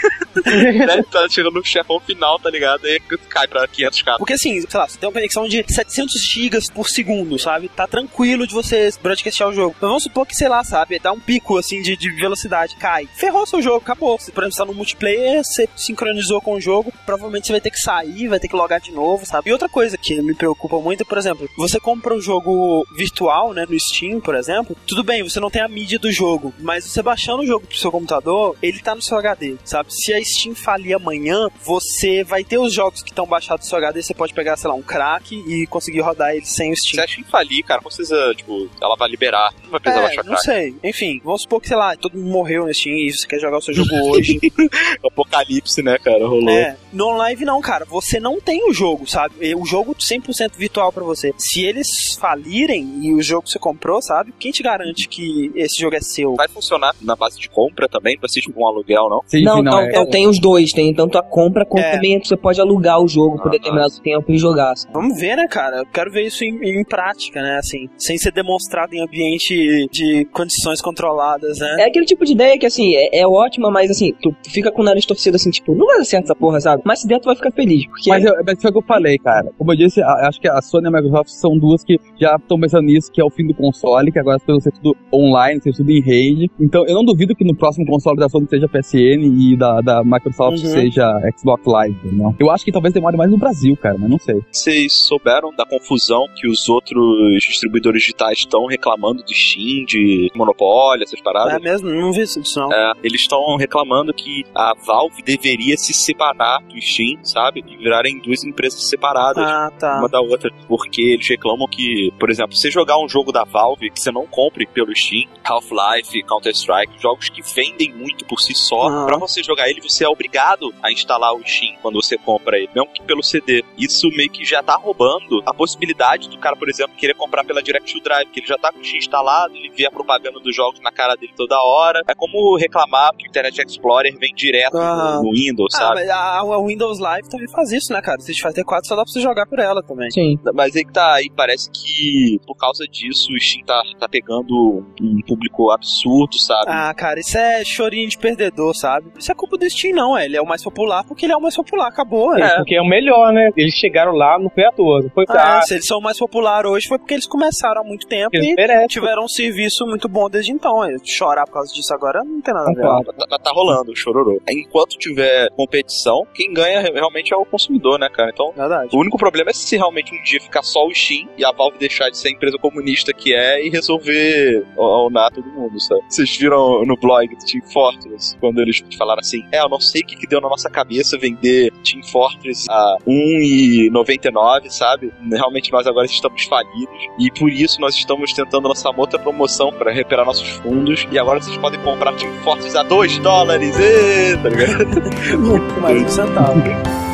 [0.87, 1.03] né?
[1.11, 2.85] Tá chegando no chefão final, tá ligado?
[2.87, 4.19] Aí cai pra 500k.
[4.19, 7.69] Porque assim, sei lá, você tem uma conexão de 700 gigas por segundo, sabe?
[7.69, 9.75] Tá tranquilo de você broadcastear o jogo.
[9.81, 13.09] Mas vamos supor que, sei lá, sabe, dá um pico assim de, de velocidade, cai.
[13.15, 14.19] Ferrou seu jogo, acabou.
[14.19, 17.61] Se, por exemplo, você tá no multiplayer, você sincronizou com o jogo, provavelmente você vai
[17.61, 19.51] ter que sair, vai ter que logar de novo, sabe?
[19.51, 23.67] E outra coisa que me preocupa muito, por exemplo, você compra um jogo virtual, né,
[23.69, 27.03] no Steam, por exemplo, tudo bem, você não tem a mídia do jogo, mas você
[27.03, 29.93] baixando o jogo pro seu computador, ele tá no seu HD, sabe?
[29.93, 33.79] Se a Steam falir amanhã, você vai ter os jogos que estão baixados no seu
[33.79, 36.89] HD, você pode pegar, sei lá, um crack e conseguir rodar eles sem o Você
[36.89, 37.05] Steam.
[37.05, 40.33] acha infalir, cara, não precisa, tipo, ela vai liberar, não vai precisar É, baixar não
[40.33, 40.45] crack.
[40.45, 40.75] sei.
[40.85, 43.59] Enfim, vamos supor que, sei lá, todo mundo morreu no Steam e você quer jogar
[43.59, 44.39] o seu jogo hoje.
[45.05, 46.49] Apocalipse, né, cara, rolou.
[46.51, 47.85] É, no online não, cara.
[47.87, 49.55] Você não tem o jogo, sabe?
[49.55, 51.33] O jogo 100% virtual pra você.
[51.39, 51.89] Se eles
[52.19, 54.33] falirem e o jogo que você comprou, sabe?
[54.39, 56.35] Quem te garante que esse jogo é seu?
[56.35, 59.23] Vai funcionar na base de compra também, vai ser tipo um aluguel, não?
[59.27, 59.89] Sim, Não, não, é.
[59.89, 61.93] então tem os dois, tem tanto a compra quanto É.
[61.93, 64.77] também você pode alugar o jogo por Ah, determinado tempo e jogar.
[64.77, 64.93] sabe?
[64.95, 65.79] Vamos ver, né, cara?
[65.79, 67.57] Eu quero ver isso em, em prática, né?
[67.59, 71.77] Assim, sem ser demonstrado em ambiente de condições controladas, né?
[71.81, 74.83] É aquele tipo de ideia que, assim, é, é ótima, mas, assim, tu fica com
[74.83, 76.83] o nariz torcido, assim, tipo, não vai dar certo essa porra, sabe?
[76.85, 78.09] Mas se der, tu vai ficar feliz, porque...
[78.11, 79.51] Mas, eu, mas foi o que eu falei, cara.
[79.59, 82.37] Como eu disse, a- acho que a Sony e a Microsoft são duas que já
[82.37, 84.79] estão pensando nisso, que é o fim do console, que agora as coisas vão ser
[84.81, 86.51] tudo online, ser tudo em rede.
[86.59, 90.03] Então, eu não duvido que no próximo console da Sony seja PSN e da, da
[90.05, 90.73] Microsoft Uhum.
[90.73, 92.35] seja Xbox Live, não?
[92.39, 94.41] Eu acho que talvez demore mais no Brasil, cara, mas não sei.
[94.51, 101.05] Vocês souberam da confusão que os outros distribuidores digitais estão reclamando do Steam, de monopólio,
[101.05, 101.55] essas paradas?
[101.55, 101.91] É mesmo?
[101.91, 102.73] Não vi isso não.
[102.73, 107.65] É, eles estão reclamando que a Valve deveria se separar do Steam, sabe?
[107.67, 109.45] E virarem duas empresas separadas.
[109.45, 109.99] Ah, tá.
[109.99, 113.91] Uma da outra, porque eles reclamam que, por exemplo, você jogar um jogo da Valve
[113.91, 118.89] que você não compre pelo Steam, Half-Life, Counter-Strike, jogos que vendem muito por si só,
[118.89, 119.07] Aham.
[119.07, 122.69] pra você jogar ele, você é obrigado a instalar o Steam quando você compra ele,
[122.75, 123.65] mesmo que pelo CD.
[123.79, 127.63] Isso meio que já tá roubando a possibilidade do cara, por exemplo, querer comprar pela
[127.63, 130.39] Direct to Drive, que ele já tá com o Steam instalado, ele vê a propaganda
[130.41, 132.03] dos jogos na cara dele toda hora.
[132.07, 135.23] É como reclamar que o Internet Explorer vem direto Aham.
[135.23, 135.95] no Windows, Ah, sabe?
[136.01, 138.21] mas a, Windows Live também faz isso, né, cara?
[138.21, 140.11] Se Street Fighter 4 só dá pra você jogar por ela também.
[140.11, 140.39] Sim.
[140.55, 144.85] Mas aí que tá, aí parece que por causa disso o Steam tá, tá pegando
[145.01, 146.67] um público absurdo, sabe?
[146.69, 149.11] Ah, cara, isso é chorinho de perdedor, sabe?
[149.19, 151.41] Isso é culpa do Steam, não, ele é o mais popular porque ele é o
[151.41, 152.37] mais popular, acabou.
[152.37, 153.51] É, porque é o melhor, né?
[153.57, 155.01] Eles chegaram lá, não foi à toa.
[155.03, 157.81] Não foi Ah, ah, se eles são o mais popular hoje foi porque eles começaram
[157.83, 158.87] há muito tempo eles e merecem.
[158.89, 160.81] tiveram um serviço muito bom desde então.
[161.05, 162.81] Chorar por causa disso agora não tem nada a ver.
[162.81, 163.13] Concordo.
[163.13, 164.41] Tá, tá rolando, chororô.
[164.49, 168.31] Enquanto tiver competição, quem ganha realmente é o consumidor, né, cara?
[168.33, 168.89] Então, Verdade.
[168.95, 171.79] o único problema é se realmente um dia ficar só o Steam e a Valve
[171.79, 176.01] deixar de ser a empresa comunista que é e resolver aunar todo mundo, sabe?
[176.09, 180.03] Vocês viram no blog do Team Fortress, quando eles falaram assim, é, eu não sei
[180.03, 185.13] o que, que deu na nossa cabeça vender Team Fortress a 1,99, sabe?
[185.31, 189.73] Realmente nós agora estamos falidos e por isso nós estamos tentando lançar uma outra promoção
[189.73, 194.37] para recuperar nossos fundos e agora vocês podem comprar Team Fortress a 2 dólares, ê,
[194.37, 195.01] tá ligado?
[195.81, 197.10] Mais um centavo.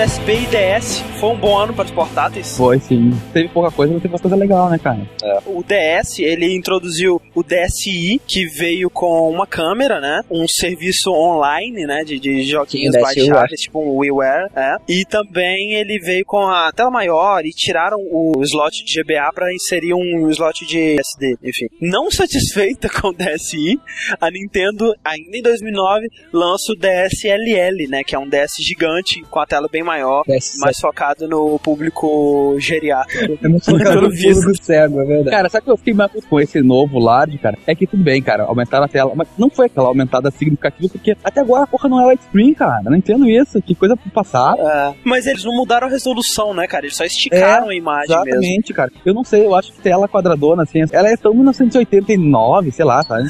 [0.00, 1.09] PSP e DS.
[1.20, 2.56] Foi um bom ano para os portáteis.
[2.56, 3.12] Foi sim.
[3.30, 5.06] Teve pouca coisa, mas teve uma coisa legal, né, cara?
[5.44, 10.22] O DS, ele introduziu o DSi, que veio com uma câmera, né?
[10.30, 12.04] Um serviço online, né?
[12.04, 14.76] De, de joguinhos baixáveis, tipo um WiiWare, é.
[14.88, 19.52] E também ele veio com a tela maior e tiraram o slot de GBA para
[19.52, 21.66] inserir um slot de SD, enfim.
[21.82, 23.78] Não satisfeita com o DSi,
[24.18, 28.02] a Nintendo, ainda em 2009, lança o DSLL, né?
[28.04, 30.58] Que é um DS gigante com a tela bem maior, DS.
[30.60, 30.78] mais
[31.10, 33.38] focado no público geriátrico.
[33.42, 35.30] É muito focado no do cego, é verdade.
[35.30, 37.58] Cara, sabe o que eu fiquei mais com esse novo Large, cara?
[37.66, 41.16] É que tudo bem, cara, aumentaram a tela, mas não foi aquela aumentada significativa, porque
[41.22, 42.82] até agora a porra não é widescreen, cara.
[42.84, 44.60] Não entendo isso, que coisa pro passado.
[44.60, 46.86] É, mas eles não mudaram a resolução, né, cara?
[46.86, 48.28] Eles só esticaram a imagem mesmo.
[48.28, 48.90] Exatamente, cara.
[49.04, 53.02] Eu não sei, eu acho que tela quadradona, assim, ela é tão 1989, sei lá,
[53.02, 53.28] sabe?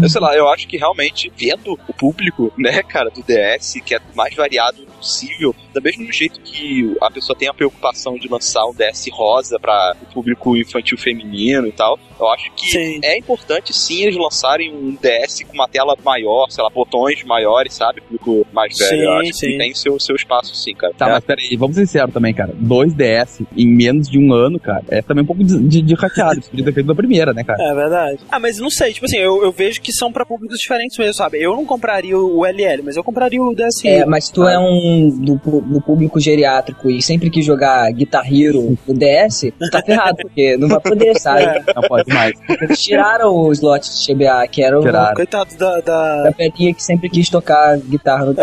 [0.00, 3.94] Eu sei lá, eu acho que realmente, vendo o público, né, cara, do DS, que
[3.94, 8.28] é o mais variado possível, do mesmo jeito que a pessoa tem a preocupação de
[8.28, 13.00] lançar um DS rosa para o público infantil feminino e tal, eu acho que Sim.
[13.02, 17.74] é importante sim eles lançarem um DS com uma tela maior, sei lá, botões maiores,
[17.74, 18.00] sabe?
[18.00, 18.90] Público mais velho.
[18.90, 19.46] Sim, eu acho sim.
[19.48, 20.92] que tem seu, seu espaço sim, cara.
[20.96, 21.12] Tá, É.
[21.12, 22.52] mas peraí, vamos ser sinceros também, cara.
[22.54, 25.96] Dois DS em menos de um ano, cara, é também um pouco de, de, de
[25.96, 27.62] podia ter feito na primeira, né, cara?
[27.62, 28.18] É verdade.
[28.30, 31.14] Ah, mas não sei, tipo assim, eu, eu vejo que são pra públicos diferentes mesmo,
[31.14, 31.42] sabe?
[31.42, 33.88] Eu não compraria o LL, mas eu compraria o DSi.
[33.88, 38.76] É, mas tu é um do, do público geriátrico e sempre quis jogar Guitar Hero
[38.86, 41.62] no DS, tu tá ferrado, porque não vai poder, sabe?
[41.74, 42.32] Não pode mais.
[42.48, 45.14] Eles tiraram o slot de GBA, que era o Tiraram.
[45.14, 45.80] Coitado da.
[45.80, 46.22] da...
[46.24, 48.34] da velhinha que sempre quis tocar guitarra no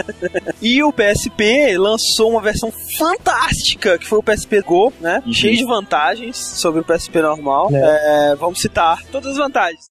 [0.60, 5.22] e o PSP lançou uma versão fantástica, que foi o PSP Go, né?
[5.32, 7.68] Cheio de vantagens sobre o PSP normal.
[7.72, 9.90] É, vamos citar todas as vantagens.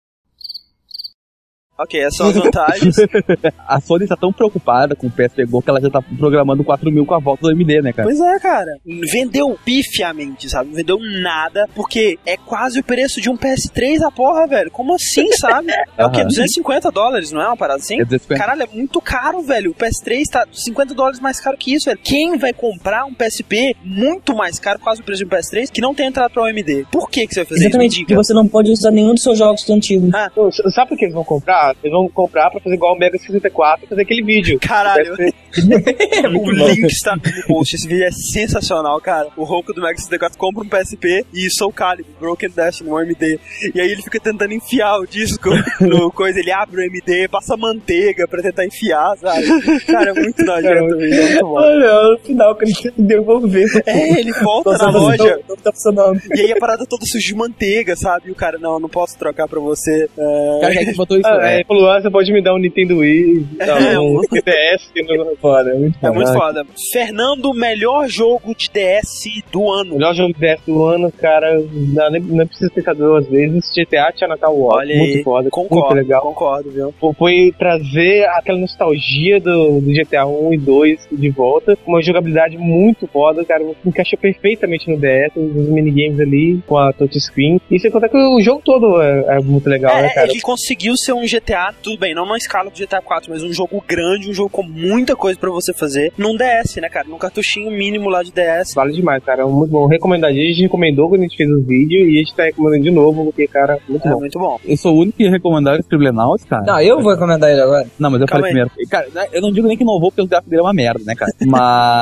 [1.80, 2.96] Ok, essas são as vantagens.
[3.68, 6.92] A Sony tá tão preocupada com o PSP Go que ela já tá programando 4
[6.92, 8.08] mil com a volta do MD, né, cara?
[8.08, 8.68] Pois é, cara.
[9.12, 10.70] Vendeu pifiamente, sabe?
[10.70, 14.70] Não vendeu nada, porque é quase o preço de um PS3 a porra, velho.
[14.72, 15.72] Como assim, sabe?
[15.98, 16.20] É o quê?
[16.22, 16.28] Aham.
[16.28, 17.96] 250 dólares, não é uma parada assim?
[18.02, 18.40] É 250.
[18.44, 19.72] Caralho, é muito caro, velho.
[19.72, 22.00] O PS3 tá 50 dólares mais caro que isso, velho.
[22.04, 25.80] Quem vai comprar um PSP muito mais caro, quase o preço de um PS3, que
[25.82, 26.88] não tem entrada pra OMD?
[26.92, 28.00] Por que, que você vai fazer Exatamente, isso?
[28.00, 28.24] Me porque diga.
[28.24, 30.10] você não pode usar nenhum dos seus jogos do antigo.
[30.36, 31.69] Pô, s- Sabe por que eles vão comprar?
[31.84, 34.60] Eles vão comprar pra fazer igual o Mega 64 e fazer aquele vídeo.
[34.60, 35.14] Caralho,
[36.42, 37.76] o link está no post.
[37.76, 39.28] Esse vídeo é sensacional, cara.
[39.36, 43.40] O Roku do Mega 64 compra um PSP e Soul Calibur, Broken Dash no AMD.
[43.74, 45.50] E aí ele fica tentando enfiar o disco
[45.82, 46.40] no coisa.
[46.40, 49.46] Ele abre o AMD, passa manteiga pra tentar enfiar, sabe?
[49.86, 51.54] Cara, é muito nojento, é muito bom.
[51.56, 53.84] Olha, no final que ele tem que devolver.
[53.86, 56.22] É, ele volta Nossa, na não- loja Não tá funcionando.
[56.36, 58.30] e aí a parada toda suja de manteiga, sabe?
[58.30, 60.10] E o cara, não, não posso trocar pra você.
[60.18, 60.60] É...
[60.62, 61.28] Cara, é que botou isso?
[61.28, 64.89] Ah, É, falou, ah, você pode me dar um Nintendo Wii, tá, É, um DS,
[64.93, 66.14] que não foda, é muito É foda.
[66.14, 66.66] muito foda.
[66.91, 69.93] Fernando, melhor jogo de DS do ano.
[69.95, 73.70] Melhor jogo de DS do ano, cara, não, nem, não precisa pensar duas vezes.
[73.76, 76.22] GTA Chinatown War, Olha muito aí, foda, concordo, muito legal.
[76.22, 76.93] concordo, viu?
[77.18, 83.07] Foi trazer aquela nostalgia do, do GTA 1 e 2 de volta, uma jogabilidade muito
[83.07, 87.60] foda, cara, encaixou perfeitamente no DS, os minigames ali, com a touchscreen.
[87.70, 90.32] E sem contar que o jogo todo é, é muito legal, né, É, cara?
[90.32, 91.49] ele conseguiu ser um GTA,
[91.82, 94.64] tudo bem, não na escala do GTA 4, mas um jogo grande, um jogo com
[94.64, 97.08] muita coisa pra você fazer num DS, né, cara?
[97.08, 98.74] Num cartuchinho mínimo lá de DS.
[98.76, 99.45] Vale demais, cara.
[99.47, 99.88] Muito bom.
[99.88, 100.43] Recomendadinho.
[100.43, 102.91] A gente recomendou quando a gente fez o vídeo e a gente tá recomendando de
[102.91, 104.20] novo, porque, cara, muito É bom.
[104.20, 104.60] muito bom.
[104.66, 106.64] Eu sou o único que recomendar o Scribblenauts, cara.
[106.64, 107.88] Não, eu vou recomendar ele agora.
[108.00, 108.70] Não, mas eu Calma falei aí.
[108.70, 108.89] primeiro.
[108.89, 110.74] Cara, né, eu não digo nem que não vou, porque o gráfico dele é uma
[110.74, 111.32] merda, né, cara?
[111.39, 111.47] E a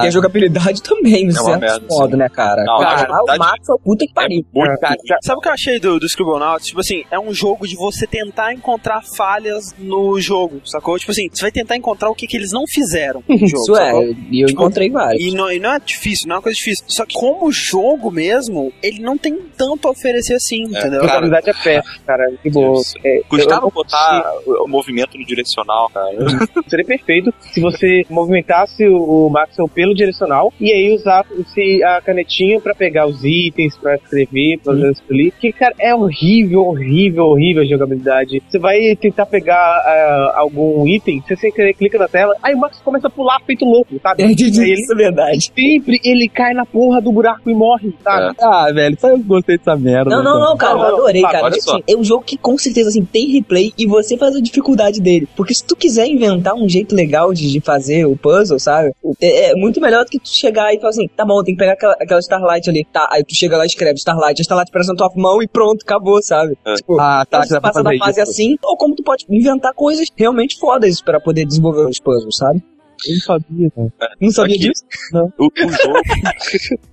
[0.03, 0.13] Mas.
[0.13, 2.17] jogabilidade também, no É uma certo merda, modo, sim.
[2.17, 2.63] né, cara?
[2.63, 4.45] Não, cara, o Max é o puta que pariu.
[4.53, 6.67] Muito Cara, Sabe o que eu achei do, do Scribblenauts?
[6.67, 9.36] Tipo assim, é um jogo de você tentar encontrar falhas
[9.77, 10.97] no jogo, sacou?
[10.97, 13.75] Tipo assim, você vai tentar encontrar o que, que eles não fizeram no jogo, Isso
[13.75, 14.03] sacou?
[14.03, 15.23] é, e eu Tipo, encontrei vários.
[15.23, 16.85] E não, e não é difícil, não é uma coisa difícil.
[16.87, 21.01] Só que como jogo mesmo, ele não tem tanto a oferecer assim, entendeu?
[21.01, 22.31] A jogabilidade é péssima, cara.
[22.41, 22.81] Que boa.
[23.03, 26.07] É, Custava botar o movimento no direcional, cara.
[26.67, 32.59] Seria perfeito se você movimentasse o, o Maxwell pelo direcional e aí usasse a canetinha
[32.61, 35.31] pra pegar os itens, pra escrever, pra fazer isso ali.
[35.31, 38.41] Que, cara, é horrível, horrível, horrível a jogabilidade.
[38.47, 42.57] Você vai tentar pegar ah, algum item, você sem querer clica na tela, aí o
[42.57, 44.23] Max começa a pular feito louco, sabe?
[44.23, 45.51] É, Aí ele isso é verdade.
[45.55, 48.35] sempre ele cai na porra do buraco e morre, sabe?
[48.41, 50.09] Ah, velho, só eu gostei dessa merda.
[50.09, 50.45] Não, não, cara.
[50.49, 51.45] não, cara, Não, eu não, adorei, Fábio, cara.
[51.45, 51.75] olha Tipo só.
[51.75, 55.01] assim, é um jogo que com certeza assim, tem replay e você faz a dificuldade
[55.01, 55.27] dele.
[55.35, 58.91] Porque se tu quiser inventar um jeito legal de, de fazer o puzzle, sabe?
[59.21, 61.59] É, é muito melhor do que tu chegar e falar assim, tá bom, tem que
[61.59, 62.85] pegar aquela, aquela Starlight ali.
[62.91, 65.47] Tá, aí tu chega lá e escreve Starlight, a Starlight aparece na tua mão e
[65.47, 66.57] pronto, acabou, sabe?
[66.65, 66.73] É.
[66.75, 68.31] Tipo, Ah, tá, Então, passa da fazer fase isso.
[68.31, 72.61] assim, ou como tu pode inventar coisas realmente fodas pra poder desenvolver os puzzles, sabe?
[73.05, 73.91] Eu não sabia, cara.
[74.21, 74.69] Não sabia Aqui.
[74.69, 74.83] disso?
[75.39, 76.01] O, o jogo,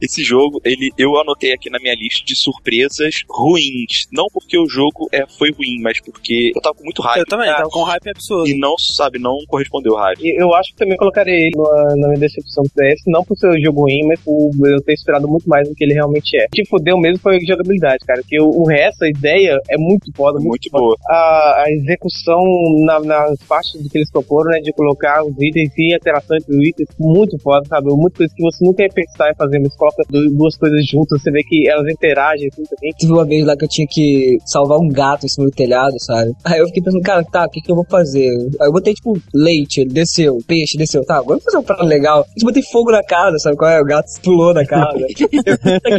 [0.01, 4.07] esse jogo, ele, eu anotei aqui na minha lista de surpresas ruins.
[4.13, 7.19] Não porque o jogo é, foi ruim, mas porque eu tava com muito hype.
[7.21, 8.49] Eu também, tava com um hype absurdo.
[8.49, 10.21] E não, sabe, não correspondeu ao hype.
[10.23, 13.37] E Eu acho que também colocaria ele na, na minha decepção do DS, não por
[13.37, 16.37] ser um jogo ruim, mas por eu ter esperado muito mais do que ele realmente
[16.37, 16.45] é.
[16.47, 18.23] O que fodeu mesmo foi a jogabilidade, cara.
[18.27, 20.97] Que o, o resto, a ideia é muito foda, muito, Muito boa.
[21.09, 22.43] A, a execução
[22.85, 26.37] na- nas partes do que eles proporam, né, de colocar os itens e a interação
[26.37, 27.89] entre os itens, muito foda, sabe?
[27.91, 31.23] Muita coisa que você nunca ia pensar em fazer, mas coloca du- duas coisas juntas,
[31.23, 32.93] você vê que elas interagem assim também.
[32.99, 35.95] Teve uma vez lá que eu tinha que salvar um gato em cima do telhado,
[35.99, 36.33] sabe?
[36.45, 38.29] Aí eu fiquei pensando, cara, tá, o que, que eu vou fazer?
[38.61, 41.05] Aí eu botei, tipo, leite, ele desceu, peixe, desceu.
[41.05, 42.25] Tá, agora eu vou fazer um prato legal.
[42.37, 43.81] Eu botei fogo na casa, sabe qual é?
[43.81, 44.99] O gato pulou na casa.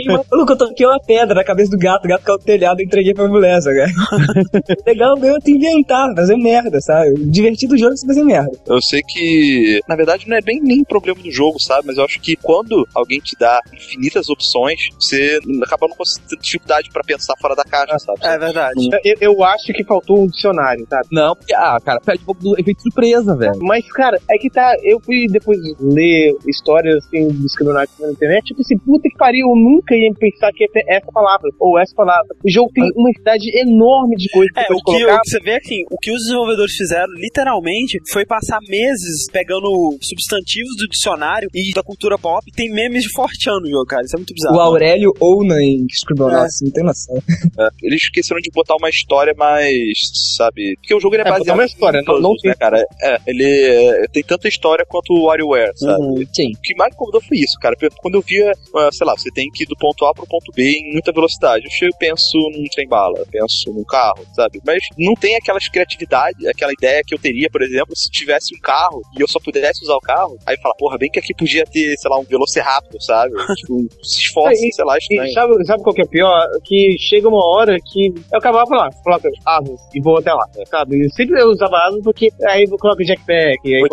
[0.08, 2.82] eu maluco, eu toquei uma pedra na cabeça do gato, o gato caiu no telhado
[2.82, 3.78] e entreguei pra mulher, sabe?
[4.86, 7.14] legal mesmo tu inventar, fazer merda, sabe?
[7.26, 8.52] Divertido o jogo é você fazer merda.
[8.68, 11.88] Eu sei que, na verdade, não é bem nem problema do jogo, sabe?
[11.88, 16.38] Mas eu acho que quando alguém te dá infinitas opções, você acaba não conseguindo ter
[16.38, 18.20] dificuldade pra pensar fora da caixa, sabe?
[18.24, 18.90] É verdade.
[19.04, 21.08] Eu, eu acho que faltou um dicionário, sabe?
[21.12, 23.60] Não, porque, ah, cara, perde um pouco do efeito surpresa, velho.
[23.62, 24.76] Mas, cara, é que tá.
[24.84, 29.48] Eu fui depois ler histórias assim dos criminosos na internet, tipo assim, puta que pariu,
[29.50, 32.28] eu nunca ia pensar que ia ter essa palavra, ou essa palavra.
[32.44, 35.16] O jogo tem uma quantidade enorme de coisas que É, você o que, colocar.
[35.16, 39.66] o que você vê aqui, o que os desenvolvedores fizeram, literalmente, foi passar meses pegando
[40.02, 42.44] substantivos do dicionário e da cultura pop.
[42.52, 44.04] Tem memes de Fortean no jogo, cara.
[44.04, 44.56] Isso é muito bizarro.
[44.56, 47.16] O Aurélio Ouna em Scribblenauts, não tem noção.
[47.60, 50.00] É, Eles esqueceram de botar uma história mais,
[50.38, 50.76] sabe?
[50.78, 52.56] Porque o jogo ele é É, baseado botar uma história, em não- não puzzles, né,
[52.56, 52.86] cara?
[53.02, 56.02] É, ele é, tem tanta história quanto o WarioWare, sabe?
[56.04, 56.52] Uhum, sim.
[56.56, 57.76] O que mais me incomodou foi isso, cara.
[57.98, 60.52] Quando eu via, ah, sei lá, você tem que ir do ponto A pro ponto
[60.56, 61.66] B em muita velocidade.
[61.66, 64.60] Eu chego e penso num trem-bala, penso num carro, sabe?
[64.66, 68.60] Mas não tem aquelas criatividade, aquela ideia que eu teria, por exemplo, se tivesse um
[68.60, 70.38] carro e eu só pudesse usar o carro.
[70.45, 73.34] Aí fala, porra, bem que aqui podia ter, sei lá, um Velociraptor, sabe?
[73.55, 75.34] tipo, se esforça, É, e- sei lá, E estranho.
[75.34, 76.41] sabe, sabe qual que é pior?
[76.63, 81.05] Que chega uma hora que eu acabava lá, coloca asas e vou até lá, sabe?
[81.05, 83.59] Eu sempre eu usava asas porque aí eu coloco jackpack.
[83.66, 83.88] Aí 80%,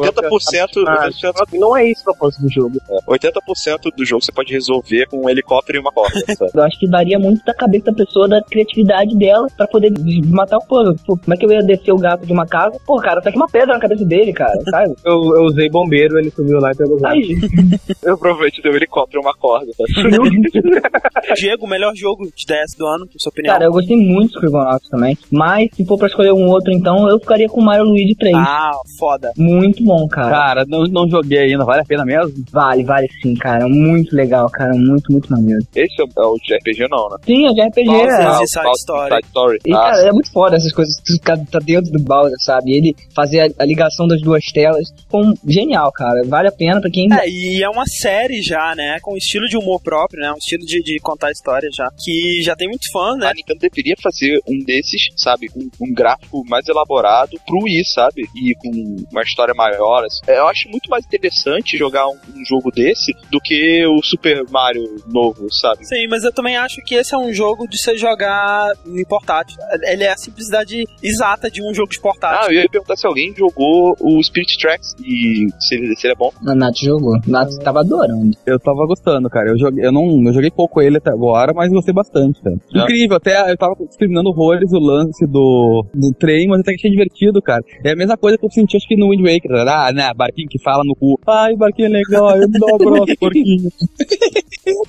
[0.75, 2.79] coloca- 80%, Não é isso o propósito do jogo.
[3.09, 6.51] 80% do jogo você pode resolver com um helicóptero e uma corda, sabe?
[6.55, 9.93] Eu acho que varia muito da cabeça da pessoa, da criatividade dela, pra poder
[10.27, 10.95] matar o puzzle.
[11.07, 12.77] Pô, como é que eu ia descer o gato de uma casa?
[12.87, 14.95] Pô, cara, tá aqui uma pedra na cabeça dele, cara, sabe?
[15.05, 17.37] Eu, eu usei usei bombeiro, ele subiu lá e pegou o Aí,
[18.03, 19.71] Eu provavelmente dei um helicóptero e uma corda.
[19.77, 19.85] Tá?
[21.37, 23.53] Diego, melhor jogo de DS do ano, na sua opinião?
[23.55, 25.17] cara, eu gostei muito do Scribblenauts também.
[25.31, 28.35] Mas, se for pra escolher um outro, então, eu ficaria com Mario Luigi 3.
[28.37, 29.33] Ah, foda.
[29.37, 30.31] Muito bom, cara.
[30.31, 32.33] Cara, não, não joguei ainda, vale a pena mesmo?
[32.51, 33.69] Vale, vale sim, cara.
[33.69, 34.73] Muito legal, cara.
[34.75, 35.61] Muito, muito maneiro.
[35.75, 37.17] Esse é o, é o de RPG, não, né?
[37.25, 37.87] Sim, é de RPG.
[37.87, 38.25] Bowser é.
[38.25, 39.15] e o Side Bowser Story.
[39.15, 39.59] Side Story.
[39.67, 40.95] E, Ah, cara, é muito foda essas coisas.
[41.05, 42.73] Tu ficar- tá dentro do Bowser, sabe?
[42.77, 44.89] Ele fazer a, a ligação das duas telas.
[45.05, 45.23] Ficou
[45.53, 46.23] genial, cara.
[46.27, 47.09] Vale a pena pra quem.
[47.13, 48.99] É, e é uma série já, né?
[49.03, 50.33] Com estilo de humor próprio, né?
[50.33, 51.89] Um estilo de, de contar história já.
[52.03, 53.27] Que já tem muito fã, né?
[53.29, 55.49] A Nintendo deveria fazer um desses, sabe?
[55.57, 58.23] Um, um gráfico mais elaborado pro Wii, sabe?
[58.37, 58.71] E com
[59.11, 60.05] uma história maior.
[60.05, 60.21] assim.
[60.27, 64.45] É, Eu acho muito mais interessante jogar um, um jogo desse do que o Super
[64.51, 64.83] Mario
[65.13, 65.85] novo, sabe?
[65.87, 69.57] Sim, mas eu também acho que esse é um jogo de você jogar em portátil.
[69.85, 72.53] Ele é a simplicidade exata de um jogo de Ah, portátil.
[72.53, 76.17] eu ia perguntar se alguém jogou o Spirit Tracks e se ele, se ele é
[76.17, 76.31] bom.
[76.47, 77.19] A Nath jogou.
[77.27, 78.37] Nath tava adorando.
[78.47, 79.51] Eu tava gostando, cara.
[79.51, 82.57] Eu joguei, eu não, eu joguei pouco ele até agora, mas gostei bastante, cara.
[82.75, 86.91] Incrível, até eu tava discriminando horrores o lance do, do trem, mas até que achei
[86.91, 87.63] divertido, cara.
[87.85, 89.53] É a mesma coisa que eu senti, acho que no Wind Waker.
[89.69, 91.19] Ah, né, barquinho que fala no cu.
[91.27, 93.71] Ai, barquinho é legal, eu dou um abraço, porquinho.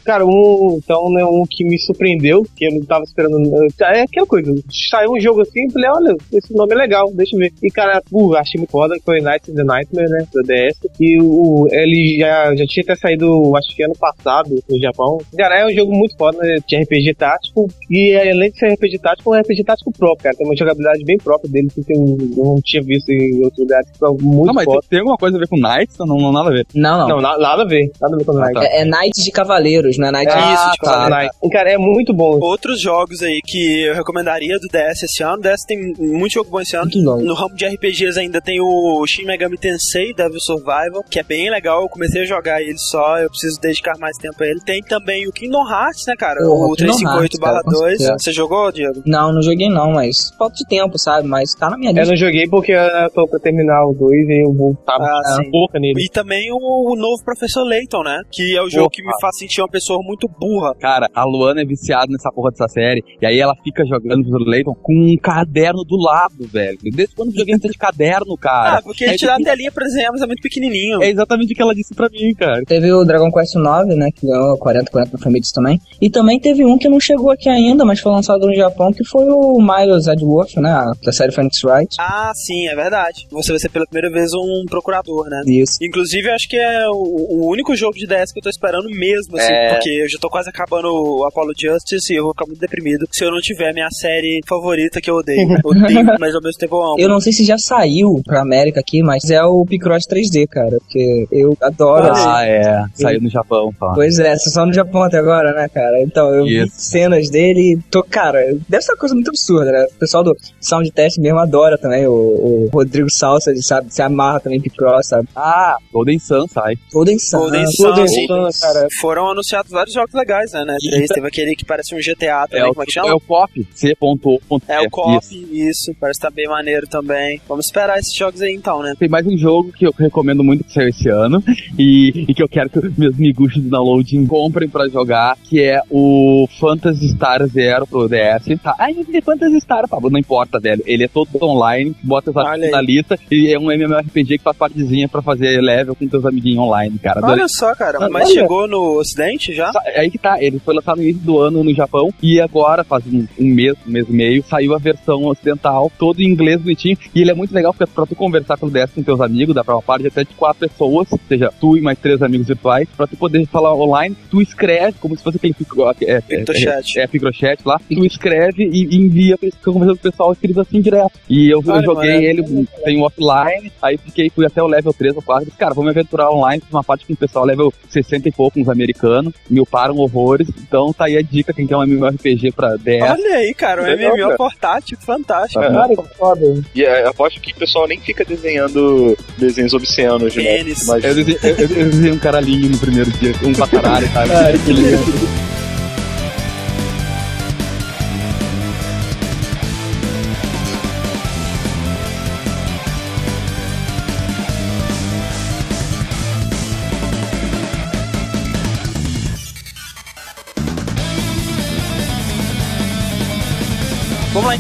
[0.04, 3.40] Cara, um, então, né, um que me surpreendeu, que eu não tava esperando.
[3.82, 4.54] É aquela coisa,
[4.90, 7.52] saiu um jogo assim, falei, olha, esse nome é legal, deixa eu ver.
[7.62, 10.78] E, cara, uh, achei muito foda, que foi Nights in the Nightmare, né, da DS.
[11.00, 15.18] E o, ele já, já tinha até saído, acho que ano passado, no Japão.
[15.38, 17.68] Cara, é um jogo muito foda, né, de RPG tático.
[17.90, 20.36] E além de ser RPG tático, é um RPG tático próprio, cara.
[20.36, 23.90] Tem uma jogabilidade bem própria dele, que eu não tinha visto em outros lugares.
[23.92, 24.80] Que é muito Não, mas foda.
[24.90, 25.98] tem, alguma coisa a ver com Knights?
[26.00, 26.66] Não, não nada a ver.
[26.74, 27.08] Não, não.
[27.08, 28.62] Não, na- nada a ver, nada a ver com Ah, Nights.
[28.62, 28.66] tá.
[28.76, 31.16] É, é Knights de Cavaleiros, não é Knights Ah, Isso, de tá, Cavaleiro.
[31.16, 31.52] Nights.
[31.52, 32.40] Cara, é muito bom.
[32.42, 35.38] Outros jogos aí que eu recomendaria do DS esse ano.
[35.38, 36.90] O DS tem muito jogo bom esse ano.
[36.94, 41.50] No ramo de RPGs ainda tem o Shin Megami Tensei Devil Survival, que é bem
[41.50, 41.82] legal.
[41.84, 44.60] Eu comecei a jogar ele só, eu preciso dedicar mais tempo a ele.
[44.66, 46.40] Tem também o Kingdom Hearts, né, cara?
[46.42, 47.88] Porra, o Kingdom Hearts, cara, com 358/2.
[47.90, 48.16] certeza.
[48.20, 49.02] Você jogou, Diego?
[49.06, 51.28] Não, não joguei não, mas falta de tempo, sabe?
[51.28, 52.10] Mas tá na minha Eu lista.
[52.12, 55.80] não joguei porque eu tô pra terminar o 2 e eu vou estar Ah, boca
[55.80, 56.02] nele.
[56.04, 58.22] E também o, o novo Professor Layton, né?
[58.32, 60.74] Que é o jogo que me faz sentir uma pessoa muito burra.
[60.80, 63.04] Cara, a Luana é viciada nessa porra dessa série.
[63.22, 66.78] E aí ela fica jogando pro Leighton com um caderno do lado, velho.
[66.84, 68.78] Desde quando o videogame tá de caderno, cara?
[68.78, 71.02] Ah, porque ele é, dá a telinha pra desenhar, mas é muito pequenininho.
[71.04, 72.62] é exatamente o que ela disse pra mim, cara.
[72.66, 74.10] Teve o Dragon Quest 9, né?
[74.14, 75.80] Que ganhou 40, 40 na Famitsu também.
[76.02, 79.04] E também teve um que não chegou aqui ainda, mas foi lançado no Japão, que
[79.06, 80.92] foi o Miles Edgeworth, né?
[81.04, 81.96] Da série Phoenix Wright.
[82.00, 83.28] Ah, sim, é verdade.
[83.32, 85.42] Você vai ser pela primeira vez um procurador, né?
[85.48, 85.78] Isso.
[85.82, 88.90] Inclusive, eu acho que é o, o único jogo de DS que eu tô esperando
[88.90, 89.74] mesmo, assim, É.
[89.74, 93.08] porque eu já tô quase acabando o Apollo Justice e eu vou ficar muito deprimido
[93.12, 95.48] se eu não tiver minha série favorita que eu odeio.
[95.64, 96.96] odeio, mas ao mesmo tempo eu amo.
[97.00, 100.78] Eu não sei se já saiu pra América aqui, mas é o Picross 3D, cara.
[100.80, 102.12] Porque eu adoro.
[102.14, 102.86] Ah, é.
[102.94, 103.92] Saiu no Japão, tá.
[103.94, 106.02] Pois é, só no Japão até agora, né, cara?
[106.02, 106.76] Então, eu vi Isso.
[106.78, 109.86] cenas dele e tô, cara, deve ser uma coisa muito absurda, né?
[109.96, 114.02] O pessoal do Sound Test mesmo adora também, o, o Rodrigo Salsa, ele sabe, se
[114.02, 115.28] amarra também em Picross, sabe?
[115.36, 116.76] Ah, Golden Sun sai.
[116.92, 117.40] Golden Sun.
[117.40, 118.28] Golden Sun, Golden sim.
[118.28, 118.88] Sun, cara.
[119.00, 120.64] Foram anunciados vários jogos legais, né?
[120.66, 120.78] né?
[120.80, 123.16] Três, teve aquele que parece um GTA também, É o, como é que é chama?
[123.16, 124.64] o COP, C.O.F.
[124.68, 125.94] É o COP, isso.
[126.00, 127.42] parece estar bem maneiro também.
[127.48, 128.94] Vamos esperar esses jogos aí então, né?
[128.98, 131.44] Tem mais um jogo que eu recomendo muito que saiu esse ano
[131.78, 135.80] e, e que eu quero que meus miguxos do downloading comprem pra jogar, que é
[135.90, 138.60] o Phantasy Star Zero pro DS.
[138.62, 140.82] Tá, ai, mas é Phantasy Star, Pablo, não importa, velho.
[140.86, 144.58] Ele é todo online, bota os amigos na lista e é um MMORPG que faz
[144.58, 147.20] partezinha pra fazer level com teus amiguinhos online, cara.
[147.20, 147.40] Adorei.
[147.40, 148.34] Olha só, cara, Ah, mas olha.
[148.42, 149.72] chegou no ocidente já?
[149.86, 152.84] É aí que tá, ele foi lançado no início do ano no Japão e agora,
[152.84, 156.62] faz um, um mês, um mês e meio, saiu a versão ocidental, todo em inglês
[156.62, 156.98] bonitinho.
[157.14, 159.64] E ele é muito legal porque pra tu conversar pelo DS com teus amigos, dá
[159.64, 162.88] pra uma parte até de quatro pessoas, ou seja, tu e mais três amigos virtuais,
[162.96, 167.00] pra tu poder falar online, tu escreve, como se fosse aquele pico- é, é, Pictochat.
[167.00, 170.62] é, é, Picrochat lá, tu escreve e e envia, fica conversando com o pessoal escrito
[170.62, 171.12] assim direto.
[171.30, 172.24] E eu, eu joguei mano.
[172.26, 175.74] ele, tem um offline, aí fiquei, fui até o level 3 ou 4, disse, cara,
[175.74, 178.70] vou me aventurar online, fiz uma parte com o pessoal level 60 e pouco, uns
[178.70, 183.02] americanos, me uparam horrores, então tá aí a dica, quem quer um MMORPG pra DS.
[183.10, 184.38] Olha aí, cara, um Legal, MMO cara.
[184.38, 185.62] portátil, fantástico.
[185.62, 186.64] Tá Cara, que foda.
[186.76, 190.44] E é, aposto que o pessoal nem fica desenhando desenhos obscenos, né?
[190.44, 190.86] Pênis.
[190.86, 194.60] Mas Eu desenhei, um caralhinho no primeiro dia, um pra caralho, sabe?
[194.66, 195.04] que legal.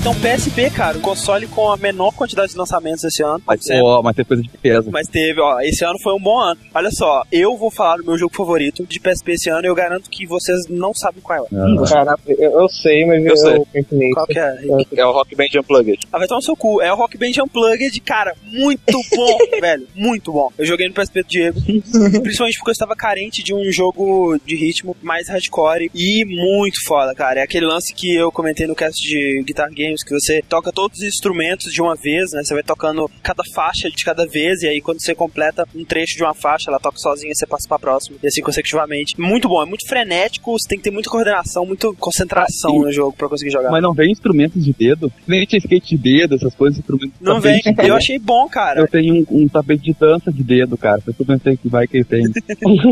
[0.04, 3.41] Então, PSP, cara, o console com a menor quantidade de lançamentos esse ano.
[3.47, 3.84] Mas, Sempre.
[3.84, 4.91] ó, mas tem coisa de peso.
[4.91, 6.60] Mas teve, ó, esse ano foi um bom ano.
[6.76, 9.74] Olha só, eu vou falar do meu jogo favorito de PSP esse ano e eu
[9.74, 11.88] garanto que vocês não sabem qual é.
[11.88, 13.66] Caraca, eu, eu sei, mas Eu eu, sei.
[13.72, 14.58] pensei Qual que é?
[14.97, 16.06] É o Rock Band Unplugged.
[16.12, 16.82] Ah, vai tomar no seu cu.
[16.82, 20.51] É o Rock Band Unplugged, cara, muito bom, velho, muito bom.
[20.58, 24.58] Eu joguei no PSP do Diego, principalmente porque eu estava carente de um jogo de
[24.58, 27.39] ritmo mais hardcore e muito foda, cara.
[27.39, 29.70] É aquele lance que eu comentei no cast de Guitar
[30.02, 32.41] Que você toca todos os instrumentos de uma vez, né?
[32.44, 36.16] Você vai tocando cada faixa de cada vez e aí quando você completa um trecho
[36.16, 38.18] de uma faixa, ela toca sozinha e você passa pra próxima.
[38.24, 39.20] E assim consecutivamente.
[39.20, 42.91] Muito bom, é muito frenético, você tem que ter muita coordenação, muita concentração Ah, no
[42.91, 43.70] jogo pra conseguir jogar.
[43.72, 45.12] Mas não vem instrumentos de dedo?
[45.28, 48.80] Nem tinha skate de dedo, essas coisas, instrumentos Não vem, eu achei bom, cara.
[48.82, 51.02] Eu tenho um, um tapete de dança de dedo, cara.
[51.08, 52.24] Eu pensei que vai que tem.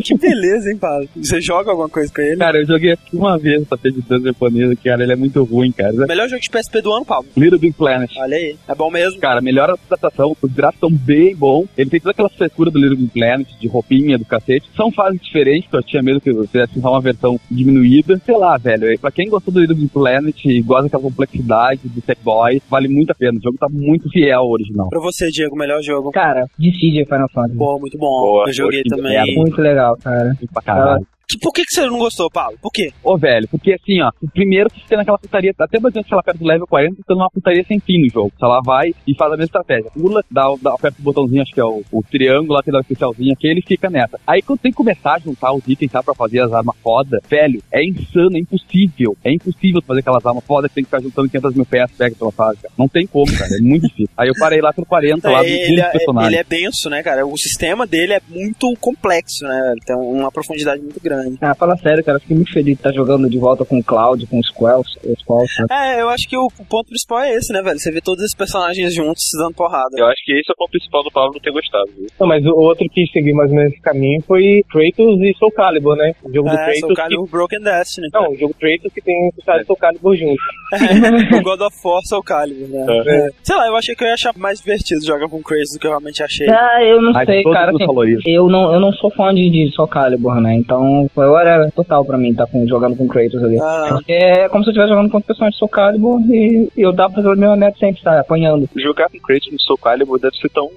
[0.03, 1.07] Que beleza, hein, Paulo?
[1.15, 2.37] Você joga alguma coisa com ele?
[2.37, 5.03] cara, eu joguei uma vez o tapete de dança japonesa, cara.
[5.03, 5.93] Ele é muito ruim, cara.
[6.07, 7.25] Melhor jogo de PSP do ano, Paulo.
[7.37, 8.11] Little Big Planet.
[8.17, 8.55] Olha aí.
[8.67, 9.19] É bom mesmo.
[9.19, 11.65] Cara, melhor adaptação, os gráficos estão bem bom.
[11.77, 14.69] Ele tem toda aquela frescura do Little Big Planet, de roupinha, do cacete.
[14.75, 18.19] São fases diferentes, que eu tinha medo que eu fizesse uma versão diminuída.
[18.25, 22.01] Sei lá, velho, pra quem gostou do Little Big Planet e gosta daquela complexidade do
[22.01, 23.37] Tech Boy, vale muito a pena.
[23.37, 24.89] O jogo tá muito fiel ao original.
[24.89, 26.11] Pra você, Diego, melhor jogo.
[26.11, 27.57] Cara, Dissidia Final Fantasy.
[27.57, 28.07] Pô, muito bom.
[28.21, 29.13] Boa, eu joguei também.
[29.13, 29.31] merda.
[29.35, 30.35] Muito legal, cara.
[30.53, 31.01] Pra caralho.
[31.01, 32.57] Que- Por que, que você não gostou, Paulo?
[32.61, 32.91] Por quê?
[33.03, 36.23] Ô, velho, porque assim, ó, o primeiro você fica naquela putaria, até bastante sei lá,
[36.23, 38.31] perto do level 40, você tá numa putaria sem fim no jogo.
[38.37, 39.91] Você lá vai e faz a mesma estratégia.
[39.91, 42.77] Pula, dá, dá aperta o botãozinho, acho que é o, o triângulo lá, que dá
[42.77, 44.19] o especialzinho aqui, ele fica nessa.
[44.25, 47.19] Aí quando tem que começar a juntar os itens, tá, pra fazer as armas foda,
[47.29, 49.15] velho, é insano, é impossível.
[49.23, 52.15] É impossível fazer aquelas armas foda que tem que ficar juntando 500 mil peças, pega
[52.15, 52.73] pela fase, cara.
[52.77, 54.09] Não tem como, cara, é muito difícil.
[54.17, 56.31] Aí eu parei lá pelo 40, lá, É, dos ele, 20 é, personagens.
[56.33, 57.25] ele é denso, né, cara?
[57.25, 59.71] O sistema dele é muito complexo, né?
[59.71, 61.20] Ele tem uma profundidade muito grande.
[61.41, 62.19] Ah, fala sério, cara.
[62.19, 64.89] Fiquei muito feliz de estar jogando de volta com o Cloud, com os Quells.
[65.05, 65.65] Né?
[65.71, 67.79] É, eu acho que o, o ponto principal é esse, né, velho?
[67.79, 69.89] Você vê todos esses personagens juntos se dando porrada.
[69.97, 71.85] Eu acho que esse é o ponto principal do Pablo ter gostado.
[71.97, 72.07] Viu?
[72.19, 75.51] Não, mas o outro que seguiu mais ou menos esse caminho foi Kratos e Soul
[75.51, 76.13] Calibur, né?
[76.23, 76.79] O jogo do É, Kratos.
[76.79, 76.95] Soul que...
[76.95, 78.07] Calibur Broken Destiny.
[78.13, 80.41] Não, o jogo Kratos que tem o Soul Calibur junto.
[81.37, 82.85] o God of War Soul Calibur, né?
[83.07, 83.29] É.
[83.43, 85.87] Sei lá, eu achei que eu ia achar mais divertido jogar com Crazy do que
[85.87, 86.47] eu realmente achei.
[86.49, 87.71] Ah, eu não Aí sei, cara.
[87.71, 88.21] assim, falou isso.
[88.27, 90.53] eu não, eu não sou fã de, de Soul Calibur, né?
[90.55, 93.57] Então foi hora total pra mim estar com, jogando com Kratos ali.
[93.61, 93.99] Ah.
[94.07, 97.13] É como se eu estivesse jogando com personagem de Soul Calibur e, e eu dava
[97.13, 98.19] pra fazer o meu neto sempre, tá?
[98.19, 98.69] Apanhando.
[98.77, 100.69] Jogar com Kratos no Soul Calibur deve ser tão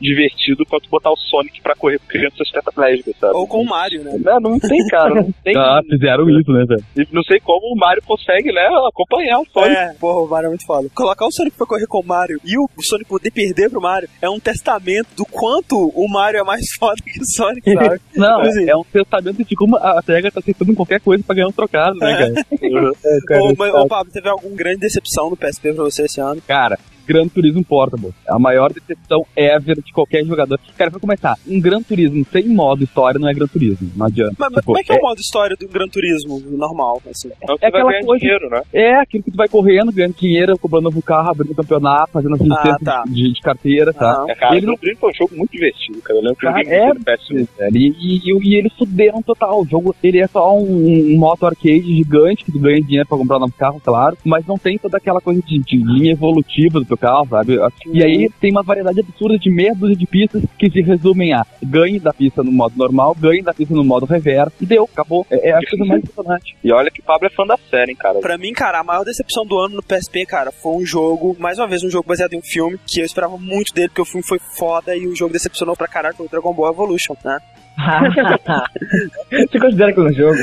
[0.00, 3.34] divertido quanto botar o Sonic pra correr com crianças tetraplégicas, sabe?
[3.34, 4.18] Ou com o Mario, né?
[4.22, 5.14] Não, não tem, cara.
[5.14, 5.52] Não tem.
[5.62, 6.84] Ah, fizeram isso, né, velho?
[6.96, 9.76] E Não sei como o Mario consegue, né, acompanhar o Sonic.
[9.76, 10.88] É, porra, o Mario é muito foda.
[10.94, 14.08] Colocar o Sonic pra correr com o Mario e o Sonic poder perder pro Mario
[14.20, 18.00] é um testamento do quanto o Mario é mais foda que o Sonic, sabe?
[18.16, 18.68] Não, Assim.
[18.68, 21.98] é um testamento de como a SEGA tá aceitando qualquer coisa pra ganhar um trocado,
[21.98, 22.34] né,
[23.26, 23.42] cara?
[23.42, 26.40] Ô, mas, ô, Pablo, teve alguma grande decepção no PSP pra você esse ano?
[26.46, 28.12] Cara, Gran Turismo Portable.
[28.28, 30.58] É a maior decepção ever de qualquer jogador.
[30.76, 33.90] Cara, pra começar, um Gran Turismo sem modo história não é Gran Turismo.
[33.96, 34.34] Não adianta.
[34.38, 37.02] Mas, mas Tipo, como é que é, o modo história do Gran Turismo normal?
[37.10, 37.30] Assim?
[37.60, 38.62] É vai aquela coisa- dinheiro, né?
[38.72, 42.40] É, aquilo que tu vai correndo, ganhando dinheiro, comprando novo carro, abrindo campeonato, fazendo as
[42.40, 43.04] licenças tá.
[43.06, 44.24] de, de carteira, tá?
[44.28, 46.18] É, cara, Ele o Gran Turismo é um jogo muito divertido, cara.
[46.18, 47.48] Eu lembro que Cara, é- muito no PS1.
[47.58, 47.76] velho.
[47.76, 49.60] E, e, e eles fuderam total.
[49.62, 53.18] O jogo, ele é só um, um moto arcade gigante, que tu ganha dinheiro pra
[53.18, 56.78] comprar um novo carro, claro, mas não tem toda aquela coisa de, de linha evolutiva
[56.80, 57.58] do teu carro, sabe?
[57.92, 61.46] E aí tem uma variedade absurda de meia dúzia de pistas que se resumem a
[61.62, 65.26] ganhe da pista no modo normal, ganhe da pista no modo reverso, e deu, acabou.
[65.30, 66.56] É, é a coisa mais impressionante.
[66.62, 68.20] E olha que o Pablo é fã da série, hein, cara.
[68.20, 71.58] Pra mim, cara, a maior decepção do ano no PSP, cara, foi um jogo, mais
[71.58, 74.06] uma vez, um jogo baseado em um filme, que eu esperava muito dele, porque o
[74.06, 77.38] filme foi foda e o jogo decepcionou pra caralho, foi o Dragon Ball Evolution, né?
[79.30, 80.36] Você considera que é um jogo?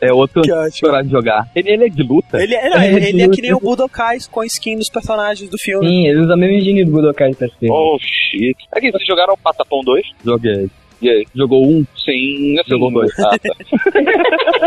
[0.00, 1.48] É outro Que esperar de jogar.
[1.54, 2.42] Ele, ele é de luta?
[2.42, 5.58] Ele, é- não, ele, ele é que nem o Budokai com skin dos personagens do
[5.58, 5.86] filme.
[5.86, 7.68] Sim, ele usa a mesma engine do Budokai de PSP.
[7.70, 8.56] Oh, shit.
[8.72, 10.06] Aqui, vocês jogaram o Patapão 2?
[10.24, 10.70] Joguei.
[11.00, 11.26] E aí?
[11.34, 11.84] Jogou um?
[12.04, 13.10] Sim, assim, Jogou dois.
[13.18, 13.54] Ah, tá.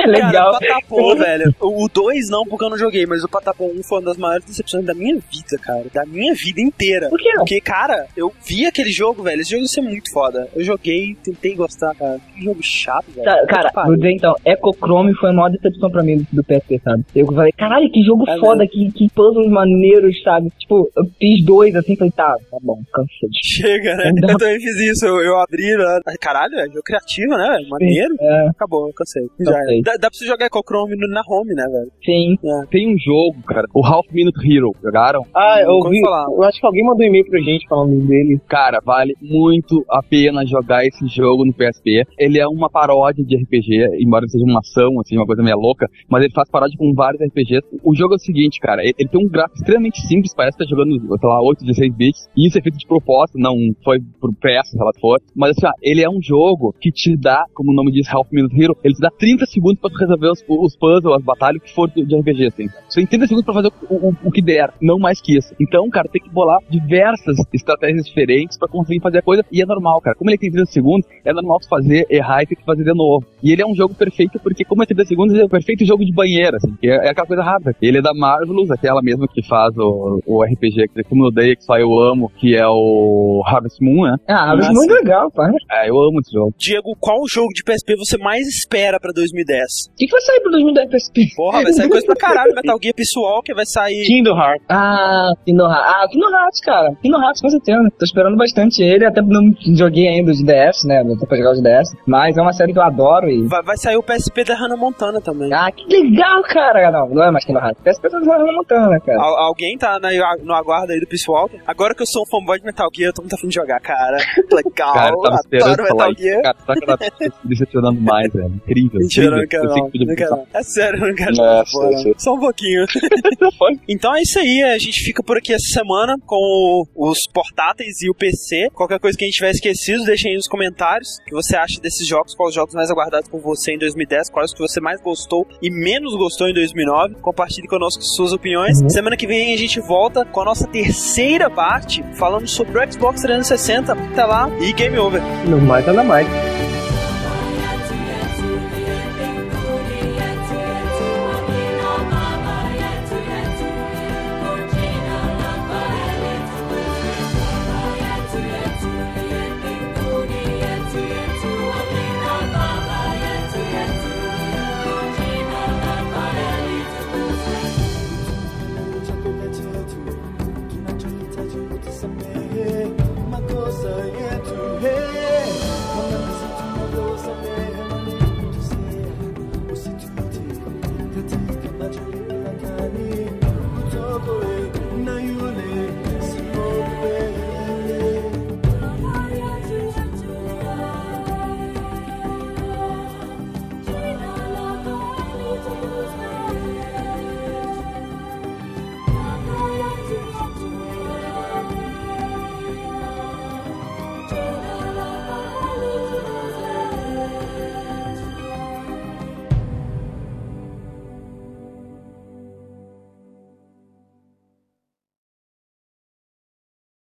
[0.07, 0.31] Legal.
[0.31, 1.55] Cara, Patapom, velho.
[1.59, 4.45] O 2 não, porque eu não joguei, mas o Patapom 1 foi uma das maiores
[4.45, 5.85] decepções da minha vida, cara.
[5.93, 7.09] Da minha vida inteira.
[7.09, 7.35] Por não?
[7.37, 9.41] Porque, cara, eu vi aquele jogo, velho.
[9.41, 10.47] Esse jogo ia ser muito foda.
[10.55, 12.19] Eu joguei, tentei gostar, cara.
[12.35, 13.25] Que jogo chato, velho.
[13.25, 17.03] Tá, cara, vou dizer então, Ecochrome foi a maior decepção pra mim do, PSP, sabe?
[17.15, 20.51] Eu falei, caralho, que jogo É foda, que, que puzzles maneiros, sabe?
[20.59, 23.29] Tipo, eu fiz dois assim, falei, tá, tá bom, cansei.
[23.43, 24.11] Chega, né?
[24.19, 24.33] Dá.
[24.33, 25.05] Eu também fiz isso.
[25.05, 25.99] Eu, eu abri, né?
[26.23, 27.69] Caralho, é jogo criativo, né, velho?
[27.69, 28.15] Maneiro.
[28.19, 28.47] É.
[28.49, 29.23] Acabou, eu cansei.
[29.39, 29.81] Já é.
[29.83, 31.91] Dá, dá pra você jogar Echo Chrome no- na home, né, velho?
[32.03, 32.35] Sim.
[32.43, 32.65] É.
[32.71, 34.71] Tem um jogo, cara, o Half Minute Hero.
[34.81, 35.21] Jogaram?
[35.35, 35.99] Ah, eu ouvi.
[35.99, 38.39] Eu acho que alguém mandou um e-mail pra gente falando dele.
[38.47, 42.03] Cara, vale muito a pena jogar esse jogo no PSP.
[42.17, 45.87] Ele é uma paródia de RPG, embora seja uma ação, assim, uma coisa meio louca,
[46.09, 47.61] mas ele faz paródia com vários RPGs.
[47.83, 50.63] O jogo é o seguinte, cara, ele, ele tem um gráfico extremamente simples, parece que
[50.63, 53.99] tá jogando, sei lá, 8, 16 bits, e isso é feito de propósito, não foi
[54.19, 55.19] por peça, se ela for.
[55.35, 58.27] Mas assim, ó, ele é um jogo que te dá, como o nome diz, Half
[58.31, 61.61] Minute Hero, ele te dá 30 segundos pra tu resolver os, os puzzles, as batalhas,
[61.61, 62.67] que for de RPG, assim.
[62.89, 65.53] Você tem 30 segundos pra fazer o, o, o que der, não mais que isso.
[65.59, 69.65] Então, cara, tem que bolar diversas estratégias diferentes pra conseguir fazer a coisa, e é
[69.65, 70.15] normal, cara.
[70.15, 72.93] Como ele tem 30 segundos, é normal tu fazer, errar e ter que fazer de
[72.93, 73.25] novo.
[73.41, 75.85] E ele é um jogo perfeito porque, como é 30 segundos, ele é o perfeito
[75.85, 77.75] jogo de banheiro, assim, que é, é aquela coisa rápida.
[77.81, 81.55] Ele é da Marvelous, aquela mesma que faz o, o RPG que todo mundo odeia,
[81.55, 84.15] que só eu amo, que é o Harvest Moon, né?
[84.27, 84.73] Ah, mas Nossa.
[84.73, 85.31] muito legal.
[85.33, 85.41] O
[85.71, 86.53] É, eu amo esse jogo.
[86.57, 89.63] Diego, qual jogo de PSP você mais espera pra 2010?
[89.97, 91.27] que, que vai sair pro 2010 PSP?
[91.35, 92.53] Porra, vai sair coisa pra caralho.
[92.55, 94.05] Metal Gear Peace Walker vai sair.
[94.05, 94.65] Kingdom Hearts.
[94.69, 95.93] Ah, Kingdom Hearts.
[95.95, 96.95] Ah, Kingdom Hearts, cara.
[97.01, 97.79] Kingdom Hearts, com certeza.
[97.97, 101.03] Tô esperando bastante ele, até não joguei ainda os DS, né?
[101.03, 101.89] Não tô pra jogar os DS.
[102.07, 103.47] Mas é uma série que eu adoro e...
[103.47, 105.51] Vai, vai sair o PSP da Hannah Montana também.
[105.53, 106.91] Ah, que legal, cara.
[106.91, 107.81] Não, não é mais Kingdom Hearts.
[107.83, 109.19] PSP tá na Montana, cara.
[109.21, 110.09] Al- alguém tá na-
[110.43, 111.59] no aguardo aí do Walker?
[111.65, 113.79] Agora que eu sou um fanboy de Metal Gear, eu tô muito afim de jogar,
[113.79, 114.17] cara.
[114.51, 116.21] Legal, Cara, eu tava esperando Metal isso.
[116.21, 116.41] Gear.
[116.41, 118.53] Cara, tá cada vez decepcionando mais, velho.
[118.67, 118.99] Incrível.
[118.99, 119.37] Mentira, incrível.
[119.37, 120.47] não quero não, não não.
[120.53, 121.97] É sério, eu não quero Nossa, não.
[121.99, 122.13] Sei.
[122.17, 122.85] Só um pouquinho.
[123.87, 128.09] então é isso aí, a gente fica por aqui essa semana com os portáteis e
[128.09, 128.69] o PC.
[128.73, 131.79] Qualquer coisa que a gente tiver esquecido, deixem aí nos comentários o que você acha
[131.81, 134.79] desses jogos, quais os jogos mais aguardados por você em 2010, quais os que você
[134.79, 137.15] mais gostou e menos gostou em 2009.
[137.15, 138.77] Compartilhe conosco suas opiniões.
[138.91, 143.21] Semana que vem a gente volta com a nossa terceira parte, falando sobre o Xbox
[143.21, 143.93] 360.
[143.93, 145.21] Até lá e game over.
[145.47, 146.27] No mais, nada mais.